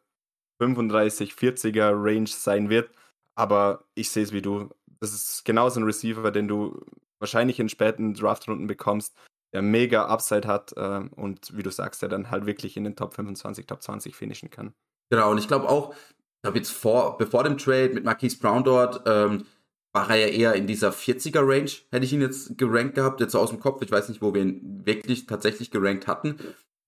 35, 0.60 1.32
40er 1.32 1.92
Range 1.92 2.26
sein 2.26 2.70
wird. 2.70 2.90
Aber 3.34 3.84
ich 3.94 4.10
sehe 4.10 4.22
es 4.22 4.32
wie 4.32 4.42
du. 4.42 4.70
Das 5.00 5.12
ist 5.12 5.44
genauso 5.44 5.80
ein 5.80 5.84
Receiver, 5.84 6.30
den 6.30 6.48
du 6.48 6.80
wahrscheinlich 7.18 7.60
in 7.60 7.68
späten 7.68 8.14
Draftrunden 8.14 8.66
bekommst, 8.66 9.14
der 9.52 9.62
mega 9.62 10.06
Upside 10.06 10.48
hat 10.48 10.72
äh, 10.76 11.02
und 11.16 11.56
wie 11.56 11.62
du 11.62 11.70
sagst, 11.70 12.02
der 12.02 12.08
dann 12.08 12.30
halt 12.30 12.46
wirklich 12.46 12.76
in 12.76 12.84
den 12.84 12.96
Top 12.96 13.14
25, 13.14 13.66
Top 13.66 13.82
20 13.82 14.14
finishen 14.14 14.50
kann. 14.50 14.74
Genau, 15.10 15.30
und 15.30 15.38
ich 15.38 15.48
glaube 15.48 15.68
auch, 15.68 15.94
ich 15.94 16.42
glaube 16.42 16.58
jetzt 16.58 16.72
vor, 16.72 17.16
bevor 17.18 17.44
dem 17.44 17.58
Trade 17.58 17.90
mit 17.90 18.04
Marquise 18.04 18.38
Brown 18.38 18.64
dort, 18.64 19.02
ähm, 19.06 19.46
war 19.92 20.10
er 20.10 20.16
ja 20.16 20.26
eher 20.26 20.54
in 20.54 20.66
dieser 20.66 20.90
40er 20.90 21.40
Range, 21.40 21.70
hätte 21.90 22.04
ich 22.04 22.12
ihn 22.12 22.20
jetzt 22.20 22.58
gerankt 22.58 22.96
gehabt, 22.96 23.20
jetzt 23.20 23.32
so 23.32 23.38
aus 23.38 23.50
dem 23.50 23.60
Kopf. 23.60 23.80
Ich 23.82 23.90
weiß 23.90 24.10
nicht, 24.10 24.20
wo 24.20 24.34
wir 24.34 24.42
ihn 24.42 24.82
wirklich 24.84 25.26
tatsächlich 25.26 25.70
gerankt 25.70 26.06
hatten. 26.06 26.36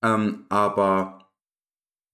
Ähm, 0.03 0.45
aber 0.49 1.31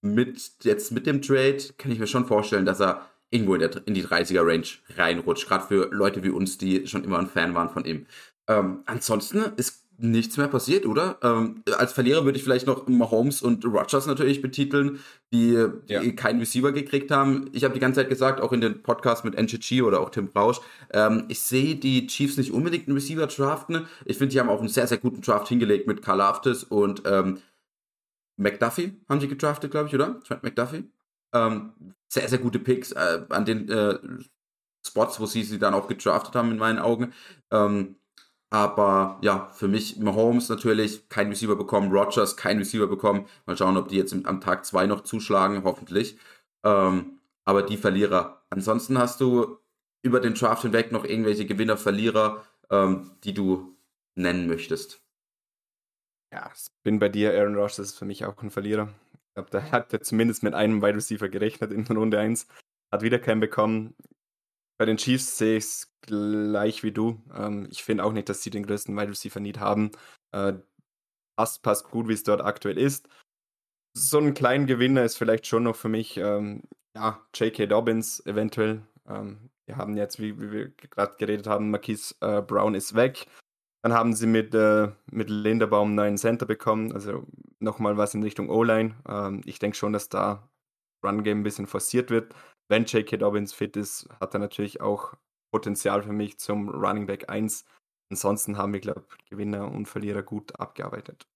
mit, 0.01 0.63
jetzt 0.63 0.91
mit 0.91 1.07
dem 1.07 1.21
Trade 1.21 1.57
kann 1.77 1.91
ich 1.91 1.99
mir 1.99 2.07
schon 2.07 2.25
vorstellen, 2.25 2.65
dass 2.65 2.79
er 2.79 3.05
irgendwo 3.31 3.55
in, 3.55 3.61
der, 3.61 3.87
in 3.87 3.93
die 3.93 4.05
30er 4.05 4.45
Range 4.45 4.67
reinrutscht. 4.95 5.47
Gerade 5.47 5.67
für 5.67 5.89
Leute 5.91 6.23
wie 6.23 6.29
uns, 6.29 6.57
die 6.57 6.87
schon 6.87 7.03
immer 7.03 7.19
ein 7.19 7.27
Fan 7.27 7.55
waren 7.55 7.69
von 7.69 7.85
ihm. 7.85 8.05
Ähm, 8.47 8.83
ansonsten 8.85 9.39
ist 9.57 9.85
nichts 9.97 10.37
mehr 10.37 10.47
passiert, 10.47 10.85
oder? 10.85 11.17
Ähm, 11.23 11.63
als 11.77 11.93
Verlierer 11.93 12.25
würde 12.25 12.37
ich 12.37 12.43
vielleicht 12.43 12.67
noch 12.67 12.87
Mahomes 12.87 13.41
und 13.41 13.63
Rogers 13.65 14.07
natürlich 14.07 14.41
betiteln, 14.41 14.99
die, 15.31 15.67
ja. 15.87 16.11
keinen 16.11 16.39
Receiver 16.39 16.71
gekriegt 16.71 17.11
haben. 17.11 17.49
Ich 17.53 17.63
habe 17.63 17.73
die 17.73 17.79
ganze 17.79 18.01
Zeit 18.01 18.09
gesagt, 18.09 18.41
auch 18.41 18.51
in 18.51 18.61
den 18.61 18.83
Podcasts 18.83 19.23
mit 19.23 19.35
NGG 19.35 19.81
oder 19.81 20.01
auch 20.01 20.09
Tim 20.09 20.27
Brausch, 20.27 20.59
ähm, 20.91 21.25
ich 21.29 21.39
sehe 21.39 21.75
die 21.75 22.07
Chiefs 22.07 22.37
nicht 22.37 22.51
unbedingt 22.51 22.87
einen 22.87 22.97
Receiver 22.97 23.27
draften. 23.27 23.87
Ich 24.05 24.17
finde, 24.17 24.33
die 24.33 24.39
haben 24.39 24.49
auch 24.49 24.59
einen 24.59 24.69
sehr, 24.69 24.87
sehr 24.87 24.97
guten 24.97 25.21
Draft 25.21 25.47
hingelegt 25.47 25.87
mit 25.87 26.01
Karl 26.01 26.21
Aftis 26.21 26.63
und 26.63 27.03
ähm, 27.05 27.37
McDuffie 28.37 29.01
haben 29.07 29.19
sie 29.21 29.27
gedraftet, 29.27 29.71
glaube 29.71 29.87
ich, 29.87 29.95
oder? 29.95 30.19
Trent 30.21 30.43
McDuffie. 30.43 30.89
Ähm, 31.33 31.73
sehr, 32.07 32.27
sehr 32.29 32.39
gute 32.39 32.59
Picks 32.59 32.91
äh, 32.91 33.25
an 33.29 33.45
den 33.45 33.69
äh, 33.69 33.97
Spots, 34.85 35.19
wo 35.19 35.25
sie 35.25 35.43
sie 35.43 35.59
dann 35.59 35.73
auch 35.73 35.87
gedraftet 35.87 36.35
haben, 36.35 36.51
in 36.51 36.57
meinen 36.57 36.79
Augen. 36.79 37.13
Ähm, 37.51 37.95
aber 38.49 39.19
ja, 39.21 39.49
für 39.53 39.67
mich 39.67 39.97
Mahomes 39.97 40.49
natürlich 40.49 41.09
kein 41.09 41.29
Receiver 41.29 41.55
bekommen, 41.55 41.91
Rogers 41.91 42.37
kein 42.37 42.57
Receiver 42.59 42.87
bekommen. 42.87 43.25
Mal 43.45 43.57
schauen, 43.57 43.77
ob 43.77 43.89
die 43.89 43.97
jetzt 43.97 44.13
am 44.13 44.41
Tag 44.41 44.65
zwei 44.65 44.85
noch 44.85 45.01
zuschlagen, 45.01 45.63
hoffentlich. 45.63 46.17
Ähm, 46.63 47.19
aber 47.43 47.63
die 47.63 47.77
Verlierer. 47.77 48.43
Ansonsten 48.49 48.97
hast 48.97 49.19
du 49.21 49.57
über 50.03 50.19
den 50.19 50.35
Draft 50.35 50.61
hinweg 50.61 50.91
noch 50.91 51.03
irgendwelche 51.03 51.45
Gewinner, 51.45 51.77
Verlierer, 51.77 52.45
ähm, 52.69 53.11
die 53.23 53.33
du 53.33 53.75
nennen 54.15 54.47
möchtest. 54.47 55.04
Ja, 56.35 56.51
ich 56.53 56.67
bin 56.83 56.99
bei 56.99 57.07
dir, 57.07 57.31
Aaron 57.31 57.55
Rodgers 57.55 57.79
ist 57.79 57.97
für 57.97 58.03
mich 58.03 58.25
auch 58.25 58.41
ein 58.43 58.51
Verlierer. 58.51 58.89
Ich 59.13 59.33
glaube, 59.35 59.49
der 59.51 59.71
hat 59.71 59.93
ja 59.93 60.01
zumindest 60.01 60.43
mit 60.43 60.53
einem 60.53 60.81
Wide 60.81 60.97
Receiver 60.97 61.29
gerechnet 61.29 61.71
in 61.71 61.85
Runde 61.87 62.19
1. 62.19 62.47
Hat 62.91 63.03
wieder 63.03 63.19
keinen 63.19 63.39
bekommen. 63.39 63.95
Bei 64.77 64.83
den 64.83 64.97
Chiefs 64.97 65.37
sehe 65.37 65.55
ich 65.57 65.63
es 65.63 65.93
gleich 66.01 66.83
wie 66.83 66.91
du. 66.91 67.21
Ähm, 67.33 67.69
ich 67.71 67.85
finde 67.85 68.03
auch 68.03 68.11
nicht, 68.11 68.27
dass 68.27 68.43
sie 68.43 68.49
den 68.49 68.65
größten 68.65 68.97
Wide 68.97 69.11
Receiver 69.11 69.39
Need 69.39 69.61
haben. 69.61 69.91
Äh, 70.33 70.55
passt, 71.37 71.63
passt 71.63 71.89
gut, 71.89 72.09
wie 72.09 72.13
es 72.13 72.23
dort 72.23 72.41
aktuell 72.41 72.77
ist. 72.77 73.07
so 73.93 74.19
ein 74.19 74.33
kleiner 74.33 74.65
Gewinner 74.65 75.05
ist 75.05 75.17
vielleicht 75.17 75.47
schon 75.47 75.63
noch 75.63 75.77
für 75.77 75.89
mich, 75.89 76.17
ähm, 76.17 76.63
ja, 76.95 77.25
J.K. 77.33 77.67
Dobbins 77.67 78.25
eventuell. 78.25 78.81
Ähm, 79.07 79.49
wir 79.67 79.77
haben 79.77 79.95
jetzt, 79.95 80.19
wie, 80.19 80.37
wie 80.41 80.51
wir 80.51 80.69
gerade 80.69 81.15
geredet 81.17 81.47
haben, 81.47 81.71
Marquise 81.71 82.15
äh, 82.19 82.41
Brown 82.41 82.75
ist 82.75 82.93
weg. 82.93 83.27
Dann 83.85 83.93
haben 83.93 84.15
sie 84.15 84.25
mit, 84.25 84.55
äh, 84.55 84.87
mit 85.11 85.29
Linderbaum 85.29 85.89
einen 85.89 85.95
neuen 85.95 86.17
Center 86.17 86.47
bekommen, 86.47 86.91
also 86.91 87.27
nochmal 87.59 87.97
was 87.97 88.15
in 88.15 88.23
Richtung 88.23 88.49
O-Line. 88.49 88.95
Ähm, 89.07 89.41
ich 89.45 89.59
denke 89.59 89.77
schon, 89.77 89.93
dass 89.93 90.09
da 90.09 90.49
Run-Game 91.05 91.41
ein 91.41 91.43
bisschen 91.43 91.67
forciert 91.67 92.09
wird. 92.09 92.33
Wenn 92.67 92.85
J.K. 92.85 93.17
Dobbins 93.17 93.53
fit 93.53 93.77
ist, 93.77 94.09
hat 94.19 94.33
er 94.33 94.39
natürlich 94.39 94.81
auch 94.81 95.13
Potenzial 95.53 96.01
für 96.01 96.13
mich 96.13 96.39
zum 96.39 96.67
Running 96.69 97.05
Back 97.05 97.29
1. 97.29 97.63
Ansonsten 98.09 98.57
haben 98.57 98.73
wir, 98.73 98.79
glaube 98.79 99.03
ich, 99.19 99.29
Gewinner 99.29 99.71
und 99.71 99.87
Verlierer 99.87 100.23
gut 100.23 100.59
abgearbeitet. 100.59 101.27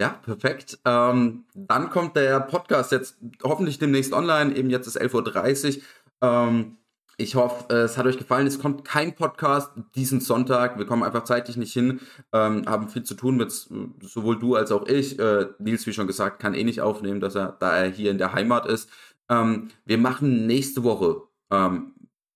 Ja, 0.00 0.08
perfekt. 0.24 0.78
Ähm, 0.86 1.44
dann 1.52 1.90
kommt 1.90 2.16
der 2.16 2.40
Podcast 2.40 2.92
jetzt 2.92 3.18
hoffentlich 3.42 3.78
demnächst 3.78 4.14
online. 4.14 4.56
Eben 4.56 4.70
jetzt 4.70 4.86
ist 4.86 4.98
11.30 4.98 5.76
Uhr. 5.76 5.82
Ähm, 6.22 6.78
ich 7.20 7.34
hoffe, 7.34 7.72
es 7.74 7.98
hat 7.98 8.06
euch 8.06 8.16
gefallen. 8.16 8.46
Es 8.46 8.58
kommt 8.58 8.84
kein 8.84 9.14
Podcast 9.14 9.72
diesen 9.94 10.20
Sonntag. 10.20 10.78
Wir 10.78 10.86
kommen 10.86 11.02
einfach 11.02 11.24
zeitlich 11.24 11.56
nicht 11.56 11.72
hin, 11.72 12.00
ähm, 12.32 12.64
haben 12.66 12.88
viel 12.88 13.02
zu 13.02 13.14
tun 13.14 13.36
mit 13.36 13.52
sowohl 13.52 14.38
du 14.38 14.56
als 14.56 14.72
auch 14.72 14.86
ich. 14.86 15.18
Äh, 15.18 15.48
Nils, 15.58 15.86
wie 15.86 15.92
schon 15.92 16.06
gesagt, 16.06 16.40
kann 16.40 16.54
eh 16.54 16.64
nicht 16.64 16.80
aufnehmen, 16.80 17.20
dass 17.20 17.34
er, 17.34 17.56
da 17.60 17.76
er 17.76 17.90
hier 17.90 18.10
in 18.10 18.18
der 18.18 18.32
Heimat 18.32 18.66
ist. 18.66 18.88
Ähm, 19.28 19.68
wir 19.84 19.98
machen 19.98 20.46
nächste 20.46 20.82
Woche 20.82 21.22
ähm, 21.50 21.92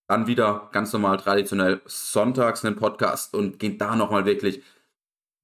dann 0.06 0.26
wieder 0.26 0.68
ganz 0.72 0.92
normal 0.92 1.16
traditionell 1.16 1.80
sonntags 1.86 2.64
einen 2.64 2.76
Podcast 2.76 3.34
und 3.34 3.58
gehen 3.58 3.78
da 3.78 3.96
nochmal 3.96 4.26
wirklich 4.26 4.62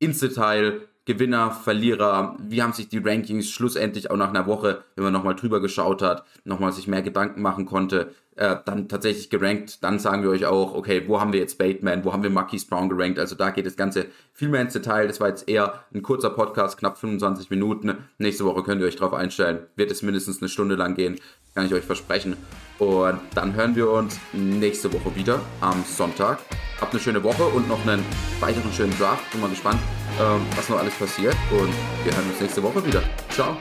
ins 0.01 0.21
Detail 0.21 0.83
Gewinner, 1.07 1.51
Verlierer, 1.51 2.37
wie 2.41 2.63
haben 2.63 2.73
sich 2.73 2.89
die 2.89 2.99
Rankings 2.99 3.51
schlussendlich 3.51 4.11
auch 4.11 4.17
nach 4.17 4.29
einer 4.29 4.47
Woche, 4.47 4.85
wenn 4.95 5.05
man 5.05 5.13
nochmal 5.13 5.35
drüber 5.35 5.61
geschaut 5.61 6.03
hat, 6.03 6.25
nochmal 6.45 6.73
sich 6.73 6.87
mehr 6.87 7.03
Gedanken 7.03 7.43
machen 7.43 7.67
konnte, 7.67 8.15
äh, 8.41 8.57
dann 8.65 8.89
tatsächlich 8.89 9.29
gerankt. 9.29 9.85
Dann 9.85 9.99
sagen 9.99 10.23
wir 10.23 10.31
euch 10.31 10.47
auch, 10.47 10.75
okay, 10.75 11.05
wo 11.07 11.21
haben 11.21 11.33
wir 11.33 11.41
jetzt 11.41 11.59
Bateman, 11.59 12.05
wo 12.05 12.13
haben 12.13 12.23
wir 12.23 12.31
Marquise 12.31 12.67
Brown 12.67 12.89
gerankt? 12.89 13.19
Also 13.19 13.35
da 13.35 13.51
geht 13.51 13.67
das 13.67 13.77
Ganze 13.77 14.07
viel 14.33 14.49
mehr 14.49 14.63
ins 14.63 14.73
Detail. 14.73 15.07
Das 15.07 15.21
war 15.21 15.29
jetzt 15.29 15.49
eher 15.49 15.85
ein 15.95 16.03
kurzer 16.03 16.31
Podcast, 16.31 16.79
knapp 16.79 16.99
25 16.99 17.51
Minuten. 17.51 17.99
Nächste 18.19 18.47
Woche 18.47 18.63
könnt 18.63 18.81
ihr 18.81 18.87
euch 18.87 18.97
darauf 18.97 19.13
einstellen. 19.13 19.61
Wird 19.77 19.91
es 19.91 20.03
mindestens 20.03 20.41
eine 20.41 20.49
Stunde 20.49 20.75
lang 20.75 20.95
gehen, 20.95 21.21
kann 21.55 21.67
ich 21.67 21.75
euch 21.75 21.85
versprechen. 21.85 22.37
Und 22.79 23.21
dann 23.35 23.55
hören 23.55 23.77
wir 23.77 23.91
uns 23.91 24.19
nächste 24.33 24.91
Woche 24.91 25.15
wieder 25.15 25.41
am 25.61 25.85
Sonntag. 25.85 26.39
Habt 26.81 26.93
eine 26.93 27.01
schöne 27.01 27.23
Woche 27.23 27.45
und 27.45 27.69
noch 27.69 27.87
einen 27.87 28.03
weiteren 28.41 28.73
schönen 28.73 28.97
Draft. 28.99 29.31
Bin 29.33 29.43
mal 29.43 29.51
gespannt, 29.51 29.81
ähm, 30.19 30.41
was 30.57 30.67
noch 30.71 30.79
alles 30.79 30.95
passiert. 30.95 31.37
Und 31.51 31.75
wir 32.05 32.17
hören 32.17 32.31
uns 32.31 32.41
nächste 32.41 32.63
Woche 32.63 32.85
wieder. 32.87 33.03
Ciao. 33.29 33.59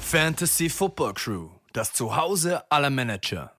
Fantasy 0.00 0.68
Football 0.68 1.14
Crew, 1.14 1.48
das 1.76 1.92
Zuhause 1.92 2.70
aller 2.70 2.90
Manager. 2.90 3.55